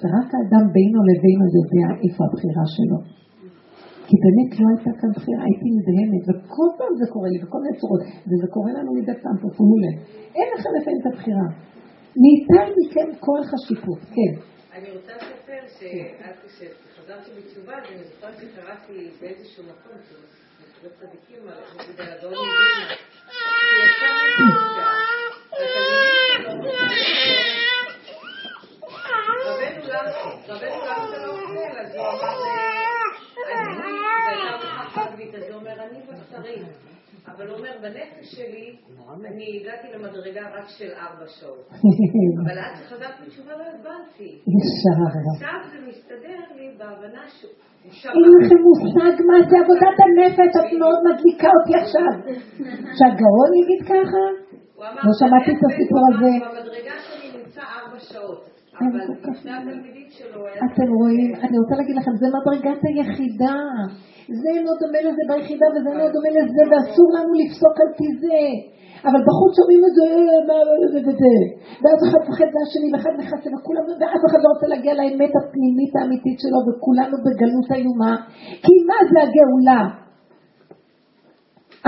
ורק 0.00 0.28
האדם 0.36 0.64
בינו 0.74 1.00
לבינו 1.08 1.44
יודע 1.58 1.86
איפה 2.04 2.20
הבחירה 2.26 2.66
שלו. 2.76 2.98
כי 4.06 4.14
באמת 4.24 4.50
לא 4.60 4.66
הייתה 4.72 4.92
כאן 5.00 5.10
בחירה, 5.16 5.42
הייתי 5.48 5.68
נדהמת, 5.76 6.22
וכל 6.28 6.68
פעם 6.78 6.92
זה 7.00 7.06
קורה 7.14 7.28
לי, 7.32 7.38
בכל 7.44 7.58
מיני 7.62 7.76
צורות, 7.80 8.02
וזה 8.28 8.46
קורה 8.56 8.70
לנו 8.76 8.90
מדי 8.98 9.16
פעם, 9.22 9.36
תשימו 9.42 9.76
לב. 9.84 9.96
אין 10.36 10.48
לכם 10.54 10.70
לפעמים 10.76 10.98
את 11.02 11.06
הבחירה. 11.10 11.48
ניתן 12.24 12.68
מכם 12.78 13.08
כוח 13.26 13.48
השיפוט, 13.56 14.00
כן. 14.14 14.32
אני 14.76 14.88
רוצה 14.96 15.12
לספר 15.20 15.62
שאת, 15.76 16.74
כשחזרתי 17.04 17.30
בתשובה, 17.40 17.78
אני 17.78 18.04
זוכרת 18.04 18.34
שקראתי 18.38 19.10
באיזשהו 19.20 19.64
מקום, 19.64 19.98
לא 20.82 20.88
צדיקים, 20.88 21.48
על 21.48 22.08
הגאון 22.12 22.32
מדינה, 22.32 22.94
שיצא 23.30 24.06
מפעולה, 24.48 24.94
רבנו 30.48 30.84
למה 30.84 31.08
אתה 31.08 31.18
לא 31.18 31.32
אוכל? 31.32 31.78
אז 31.78 31.94
הוא 31.94 32.08
אמר, 32.08 32.34
אני, 33.52 33.92
והייתה 34.26 34.50
ארוחה 34.54 34.84
חגבית, 34.90 35.34
אז 35.34 35.42
הוא 35.42 35.54
אומר, 35.54 35.82
אני 35.82 36.00
בשרי. 36.02 36.62
אבל 37.26 37.48
הוא 37.48 37.58
אומר, 37.58 37.78
בנפש 37.82 38.13
שלי, 38.24 38.76
אני 39.24 39.60
הגעתי 39.60 39.86
למדרגה 39.94 40.42
רק 40.56 40.68
של 40.78 40.90
ארבע 41.04 41.26
שעות. 41.26 41.68
אבל 42.44 42.58
עד 42.58 42.74
שחזרתי 42.76 43.22
בתשובה 43.26 43.52
לא 43.52 43.64
הבנתי. 43.74 44.30
עכשיו 45.34 45.58
זה 45.72 45.86
מסתדר 45.88 46.40
לי 46.56 46.66
בהבנה 46.78 47.24
שהוא 47.28 47.52
אין 47.84 48.30
לכם 48.36 48.58
מושג 48.66 49.14
מה 49.28 49.36
זה 49.48 49.56
עבודת 49.62 49.96
הנפש, 50.04 50.56
את 50.60 50.72
מאוד 50.78 50.98
מדליקה 51.08 51.48
אותי 51.58 51.74
עכשיו. 51.82 52.12
שהגאון 52.96 53.50
יגיד 53.60 53.82
ככה? 53.92 54.24
לא 55.06 55.12
שמעתי 55.20 55.50
את 55.54 55.62
הסיפור 55.66 56.02
הזה. 56.10 56.32
במדרגה 56.44 56.96
שלי 57.06 57.38
נמצא 57.38 57.60
ארבע 57.60 57.98
שעות. 57.98 58.53
אבל 58.80 59.00
התלמידים 59.10 60.08
שלו 60.16 60.46
היה... 60.46 60.60
אתם 60.66 60.88
רואים, 61.00 61.30
אני 61.44 61.56
רוצה 61.62 61.74
להגיד 61.80 61.96
לכם, 62.00 62.14
זה 62.20 62.26
מדרגת 62.36 62.80
היחידה. 62.88 63.56
זה 64.42 64.52
לא 64.66 64.72
דומה 64.80 65.00
לזה 65.06 65.22
ביחידה 65.28 65.66
וזה 65.74 65.90
לא 66.00 66.06
דומה 66.14 66.30
לזה, 66.38 66.62
ואסור 66.70 67.08
לנו 67.16 67.32
לפסוק 67.40 67.76
על 67.82 67.90
פי 67.98 68.08
זה. 68.22 68.40
אבל 69.08 69.20
בחוץ 69.28 69.52
שומעים 69.58 69.82
את 69.88 69.94
זה, 69.98 70.06
מה, 70.48 70.56
זה 70.92 71.00
וזה. 71.06 71.34
ואז 71.82 71.98
אחד 72.06 72.20
מפחד 72.24 72.50
מהשני, 72.54 72.88
ואחד 72.92 73.14
נכנס 73.22 73.42
וכולם, 73.54 73.84
ואף 74.00 74.22
אחד 74.28 74.40
לא 74.44 74.48
רוצה 74.54 74.66
להגיע 74.72 74.94
לאמת 75.00 75.32
הפנימית 75.38 75.92
האמיתית 75.96 76.38
שלו, 76.42 76.58
וכולנו 76.66 77.16
בגלות 77.24 77.68
איומה. 77.74 78.14
כי 78.64 78.74
מה 78.88 78.98
זה 79.10 79.18
הגאולה? 79.24 79.82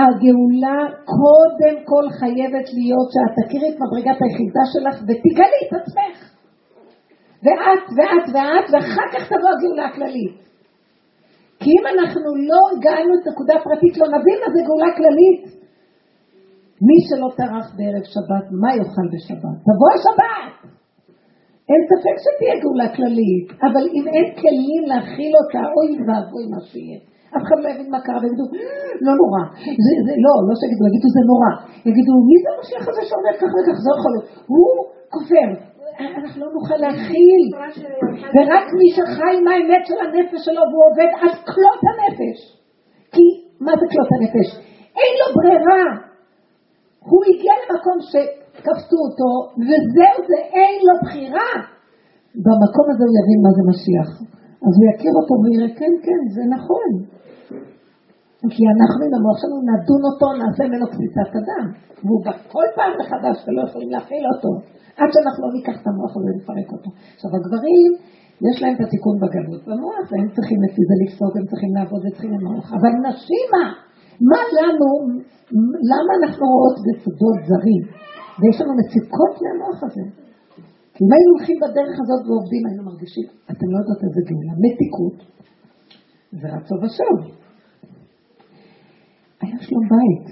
הגאולה 0.03 0.79
קודם 1.15 1.77
כל 1.91 2.05
חייבת 2.21 2.67
להיות 2.77 3.09
שאת 3.15 3.33
תכירי 3.39 3.69
את 3.71 3.79
מדרגת 3.83 4.19
היחידה 4.23 4.65
שלך 4.73 4.97
ותגלי 5.07 5.61
את 5.67 5.73
עצמך. 5.81 6.36
ואת 7.45 7.85
ואת 7.97 8.27
ואת, 8.35 8.67
ואחר 8.73 9.07
כך 9.13 9.23
תבוא 9.33 9.51
הגאולה 9.55 9.85
הכללית. 9.87 10.37
כי 11.61 11.71
אם 11.77 11.85
אנחנו 11.93 12.29
לא 12.51 12.61
הגענו 12.73 13.13
את 13.17 13.25
נקודה 13.31 13.55
פרטית, 13.65 13.95
לא 14.01 14.07
נבין 14.15 14.39
מה 14.43 14.49
זה 14.55 14.61
גאולה 14.69 14.91
כללית. 14.99 15.43
מי 16.87 16.99
שלא 17.07 17.29
טרח 17.41 17.67
בערב 17.77 18.05
שבת, 18.15 18.47
מה 18.63 18.71
יאכל 18.79 19.07
בשבת? 19.13 19.59
תבוא 19.69 19.91
השבת! 19.95 20.53
אין 21.71 21.83
ספק 21.91 22.17
שתהיה 22.25 22.55
גאולה 22.63 22.89
כללית, 22.97 23.49
אבל 23.67 23.85
אם 23.97 24.05
אין 24.15 24.27
כלים 24.41 24.83
להכיל 24.91 25.33
אותה, 25.41 25.63
אוי 25.75 25.91
ואבוי 26.07 26.45
מה 26.53 26.61
שיהיה. 26.69 26.99
אף 27.35 27.43
אחד 27.47 27.59
לא 27.63 27.69
יבין 27.73 27.89
מה 27.95 28.01
קרה, 28.07 28.19
ויגידו, 28.23 28.45
לא 29.07 29.13
נורא, 29.21 29.43
זה, 29.85 29.93
זה, 30.07 30.13
לא, 30.25 30.35
לא 30.49 30.55
שיגידו, 30.61 30.85
יגידו 30.91 31.09
זה 31.17 31.23
נורא, 31.31 31.51
יגידו, 31.89 32.13
מי 32.29 32.37
זה 32.43 32.49
המשיח 32.55 32.85
הזה 32.91 33.03
שאומר 33.09 33.35
כך 33.41 33.51
וכך, 33.55 33.77
זה 33.83 33.89
לא 33.91 33.95
יכול 33.99 34.11
להיות, 34.15 34.29
הוא 34.53 34.69
כופר, 35.15 35.49
אנחנו 36.01 36.41
לא 36.45 36.53
נוכל 36.53 36.79
להכיל, 36.85 37.43
ורק 38.35 38.67
מי 38.79 38.89
שחי 38.97 39.33
עם 39.39 39.47
האמת 39.49 39.83
של 39.89 39.99
הנפש 40.05 40.41
שלו 40.47 40.63
והוא 40.71 40.85
עובד 40.89 41.11
עד 41.23 41.35
כלות 41.53 41.81
הנפש, 41.91 42.39
כי 43.13 43.27
מה 43.65 43.73
זה 43.81 43.87
כלות 43.93 44.11
הנפש? 44.17 44.49
אין 44.99 45.13
לו 45.21 45.27
ברירה, 45.37 45.85
הוא 47.11 47.23
הגיע 47.29 47.55
למקום 47.63 47.99
שכפתו 48.11 48.99
אותו, 49.07 49.31
וזהו 49.67 50.17
זה, 50.29 50.39
אין 50.59 50.77
לו 50.87 50.95
בחירה. 51.03 51.53
במקום 52.45 52.87
הזה 52.91 53.03
הוא 53.09 53.17
יבין 53.21 53.41
מה 53.47 53.53
זה 53.57 53.63
משיח. 53.71 54.11
אז 54.67 54.73
הוא 54.79 54.87
יכיר 54.93 55.13
אותו 55.21 55.35
ויראה, 55.43 55.71
כן, 55.81 55.95
כן, 56.07 56.21
זה 56.37 56.43
נכון. 56.57 56.91
כי 58.55 58.63
אנחנו 58.75 59.01
עם 59.07 59.13
המוח 59.19 59.37
שלנו 59.41 59.59
נדון 59.71 60.03
אותו, 60.09 60.27
נעשה 60.41 60.63
ממנו 60.69 60.87
קציצת 60.93 61.31
אדם. 61.41 61.67
והוא 62.05 62.21
בא 62.25 62.33
כל 62.53 62.67
פעם 62.77 62.93
מחדש 63.01 63.37
ולא 63.45 63.61
יכולים 63.69 63.91
להפעיל 63.95 64.25
אותו. 64.33 64.51
עד 65.01 65.09
שאנחנו 65.13 65.41
לא 65.45 65.51
ניקח 65.57 65.77
את 65.81 65.87
המוח 65.91 66.13
הזה 66.17 66.29
ונפרק 66.33 66.69
אותו. 66.77 66.91
עכשיו 67.17 67.31
הגברים, 67.39 67.91
יש 68.49 68.57
להם 68.63 68.75
את 68.77 68.83
התיקון 68.85 69.17
בגלות 69.23 69.63
במוח, 69.69 70.05
והם 70.11 70.29
צריכים 70.35 70.59
לפי 70.67 70.83
זה 70.89 70.95
לפסוק, 71.03 71.33
הם 71.39 71.47
צריכים 71.51 71.71
לעבוד 71.77 72.01
וצריכים 72.05 72.33
למוח. 72.37 72.67
אבל 72.77 72.93
נשים 73.09 73.45
מה? 73.55 73.67
מה 74.31 74.43
לנו, 74.57 74.91
למה 75.93 76.13
אנחנו 76.21 76.45
רואות 76.55 76.77
בשדות 76.85 77.39
זרים? 77.49 77.83
ויש 78.39 78.57
לנו 78.61 78.73
מציקות 78.81 79.35
מהמוח 79.43 79.79
הזה. 79.87 80.05
כי 80.95 81.01
אם 81.05 81.11
היינו 81.15 81.31
הולכים 81.35 81.57
בדרך 81.63 81.95
הזאת 82.03 82.23
ועובדים, 82.27 82.63
היינו 82.67 82.83
מרגישים, 82.91 83.29
אתם 83.53 83.67
לא 83.73 83.77
יודעות 83.81 84.01
איזה 84.07 84.21
גאולה, 84.29 84.55
מתיקות 84.65 85.19
ורצון 86.41 86.79
ושוב. 86.83 87.19
היה 89.57 89.69
שלום 89.69 89.87
בית. 89.95 90.27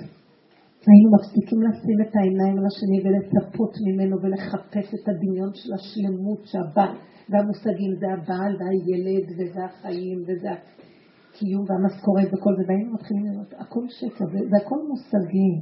היינו 0.89 1.09
מפסיקים 1.17 1.61
לשים 1.63 1.99
את 2.05 2.13
העיניים 2.17 2.57
על 2.59 2.67
השני 2.71 2.99
ולצפות 3.05 3.73
ממנו 3.87 4.17
ולחפש 4.23 4.87
את 4.97 5.09
הדמיון 5.09 5.51
של 5.55 5.71
השלמות 5.79 6.41
שהבעל 6.51 6.97
והמושגים 7.31 7.93
זה 8.01 8.07
הבעל 8.15 8.53
והילד 8.59 9.27
וזה 9.37 9.65
החיים 9.65 10.19
וזה 10.27 10.49
הקיום 10.55 11.65
והמשכורת 11.69 12.29
וכל 12.33 12.53
זה, 12.59 12.63
והיינו 12.69 12.93
מתחילים 12.97 13.25
לראות, 13.27 13.53
הכל 13.63 13.85
שקר, 13.99 14.27
זה, 14.33 14.39
זה 14.51 14.57
הכל 14.63 14.81
מושגים, 14.89 15.57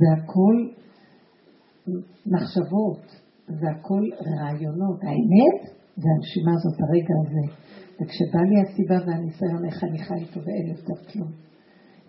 זה 0.00 0.08
הכל 0.16 0.56
מחשבות, 2.34 3.04
זה 3.60 3.66
הכל 3.74 4.04
רעיונות. 4.28 4.98
האמת 5.08 5.60
זה 6.02 6.08
הנשימה 6.14 6.52
הזאת, 6.56 6.76
הרגע 6.84 7.14
הזה. 7.22 7.44
וכשבא 7.98 8.42
לי 8.48 8.56
הסיבה 8.62 8.98
והניסיון, 9.06 9.64
איך 9.68 9.84
אני 9.84 9.98
חי 9.98 10.20
איתו 10.24 10.40
ואין 10.44 10.66
יותר 10.76 10.98
כלום. 11.12 11.47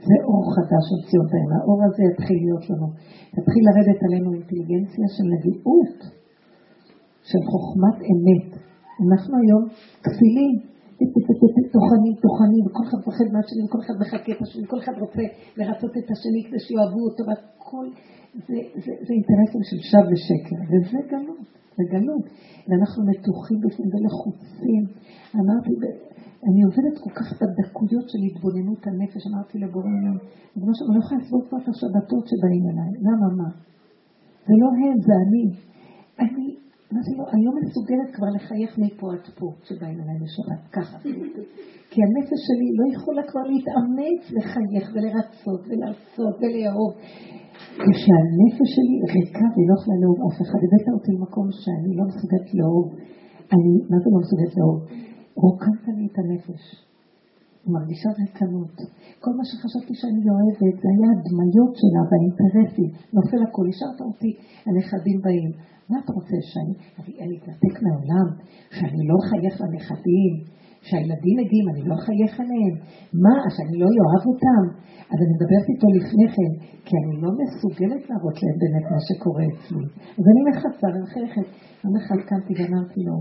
זה 0.08 0.16
אור 0.30 0.44
חדש 0.56 0.86
ציון 1.08 1.28
בהם. 1.32 1.50
האור 1.58 1.80
הזה 1.88 2.02
יתחיל 2.12 2.38
להיות 2.44 2.64
לנו. 2.70 2.88
יתחיל 3.38 3.64
לרדת 3.68 4.00
עלינו 4.08 4.30
אינטליגנציה 4.38 5.08
של 5.16 5.26
נביאות, 5.34 6.00
של 7.30 7.42
חוכמת 7.52 7.98
אמת. 8.12 8.50
אנחנו 9.04 9.34
היום 9.44 9.64
כפילים, 10.06 10.54
טוחנים, 11.76 12.14
טוחנים, 12.26 12.64
וכל 12.66 12.84
אחד 12.88 12.98
מפחד 13.02 13.28
מהשני, 13.34 13.62
וכל 13.66 13.82
אחד 13.86 13.96
מחכה 14.02 14.32
את 14.36 14.42
השני, 14.44 14.66
כל 14.72 14.80
אחד 14.84 14.96
רוצה 15.04 15.24
לרצות 15.58 15.94
את 16.02 16.08
השני 16.14 16.42
כדי 16.46 16.60
שיאהבו 16.66 17.02
אותו, 17.08 17.22
והכל 17.28 17.86
זה, 18.48 18.60
זה, 18.84 18.92
זה 19.06 19.12
אינטרסים 19.18 19.64
של 19.70 19.80
שווא 19.90 20.08
ושקר, 20.12 20.60
וזה 20.70 21.00
גלות, 21.12 21.46
זה 21.78 21.84
גלות. 21.94 22.26
ואנחנו 22.68 23.00
מתוחים 23.12 23.60
בפנים 23.64 23.90
ולחוצים. 23.94 24.84
אמרתי, 25.40 25.72
אני 26.48 26.62
עובדת 26.68 26.96
כל 27.04 27.14
כך 27.20 27.28
בדקויות 27.40 28.06
של 28.12 28.22
התבוננות 28.28 28.82
הנפש, 28.88 29.22
אמרתי 29.30 29.56
לבורא 29.64 29.92
עולם, 29.98 30.18
ריבונו 30.54 30.74
שלום, 30.78 30.90
אני 30.90 30.98
לא 30.98 31.04
יכולה 31.04 31.20
לסבול 31.22 31.42
כבר 31.48 31.60
את 31.64 31.70
השבתות 31.74 32.24
שבאים 32.32 32.64
אליי, 32.70 32.92
למה 33.08 33.28
מה? 33.40 33.50
זה 34.48 34.56
לא 34.62 34.70
הם, 34.82 34.98
זה 35.08 35.14
אני. 35.26 35.46
אני, 36.24 36.48
מה 36.94 37.00
זה 37.06 37.12
לא, 37.18 37.24
אני 37.34 37.44
לא 37.48 37.54
מסוגלת 37.60 38.10
כבר 38.16 38.30
לחייך 38.38 38.72
מפה 38.84 39.06
עד 39.14 39.26
פה 39.38 39.48
שבאים 39.68 39.98
אליי 40.02 40.18
לשבת, 40.24 40.62
ככה. 40.76 40.98
כי 41.92 41.98
הנפש 42.06 42.40
שלי 42.48 42.68
לא 42.80 42.86
יכולה 42.96 43.24
כבר 43.30 43.44
להתאמץ 43.52 44.22
לחייך 44.38 44.86
ולרצות 44.94 45.62
ולעשות 45.70 46.36
ולאהוב. 46.42 46.92
כשהנפש 47.94 48.70
שלי 48.76 48.96
ריקה 49.14 49.48
והיא 49.54 49.68
לא 49.70 49.76
יכולה 49.80 49.98
לאהוב 50.02 50.20
אף 50.28 50.38
אחד, 50.44 50.60
הבאת 50.66 50.88
אותי 50.96 51.12
למקום 51.16 51.48
שאני 51.62 51.92
לא 52.00 52.04
מסוגלת 52.10 52.50
לאהוב. 52.58 52.88
אני, 53.54 53.74
מה 53.92 53.98
זה 54.04 54.08
לא 54.14 54.20
מסוגלת 54.24 54.54
לאהוב? 54.58 54.80
רוקנת 55.44 55.84
לי 55.98 56.06
את 56.12 56.18
הנפש. 56.22 56.64
מרגישה 57.76 58.10
ריקנות. 58.20 58.76
כל 59.24 59.34
מה 59.38 59.44
שחשבתי 59.50 59.94
שאני 60.00 60.24
אוהבת, 60.32 60.76
זה 60.82 60.88
היה 60.94 61.10
הדמיות 61.14 61.74
שלה 61.82 62.02
והאינטרסים. 62.10 62.90
נופל 63.16 63.42
הכל, 63.46 63.66
השארת 63.72 64.00
אותי, 64.10 64.32
הנכדים 64.68 65.18
באים. 65.26 65.52
מה 65.90 65.98
אתה 66.02 66.12
רוצה, 66.18 66.38
שאני 66.52 66.74
אני 67.24 67.36
אתנתק 67.38 67.76
מהעולם? 67.84 68.28
שאני 68.78 69.02
לא 69.10 69.16
אחייך 69.24 69.56
לנכדים? 69.62 70.34
שהילדים 70.88 71.36
מגיעים, 71.42 71.68
אני 71.72 71.82
לא 71.90 71.96
אחייך 72.02 72.34
עליהם? 72.44 72.76
מה, 73.26 73.36
שאני 73.56 73.76
לא 73.82 73.88
אוהב 74.06 74.24
אותם? 74.32 74.64
אז 75.12 75.18
אני 75.24 75.32
מדברת 75.38 75.66
איתו 75.72 75.88
לפני 75.98 76.28
כן, 76.36 76.52
כי 76.86 76.94
אני 77.02 77.16
לא 77.24 77.32
מסוגלת 77.42 78.04
להראות 78.10 78.38
להם 78.42 78.58
באמת 78.62 78.86
מה 78.94 79.02
שקורה 79.08 79.46
אצלי. 79.54 79.86
אז 80.20 80.26
אני 80.32 80.42
מחצה 80.50 80.88
ומחייכת. 80.94 81.48
יום 81.84 81.94
אחד 82.02 82.20
קמתי 82.30 82.54
ואמרתי 82.58 83.00
לו, 83.08 83.16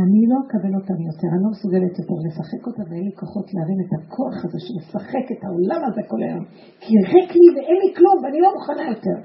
אני 0.00 0.22
לא 0.30 0.36
אקבל 0.44 0.74
אותם 0.80 0.98
יותר, 1.08 1.28
אני 1.34 1.42
לא 1.46 1.50
מסוגלת 1.56 1.94
יותר 2.00 2.16
לשחק 2.26 2.62
אותה 2.68 2.82
ואין 2.88 3.04
לי 3.08 3.12
כוחות 3.20 3.46
להרים 3.54 3.78
את 3.84 3.90
הכוח 3.96 4.36
הזה 4.44 4.58
של 4.64 4.74
לשחק 4.78 5.26
את 5.34 5.40
העולם 5.44 5.80
הזה 5.88 6.02
כל 6.10 6.20
היום. 6.26 6.44
כי 6.82 6.92
ריק 7.12 7.30
לי 7.40 7.48
ואין 7.54 7.78
לי 7.82 7.90
כלום 7.98 8.16
ואני 8.22 8.40
לא 8.44 8.50
מוכנה 8.56 8.84
יותר. 8.92 9.16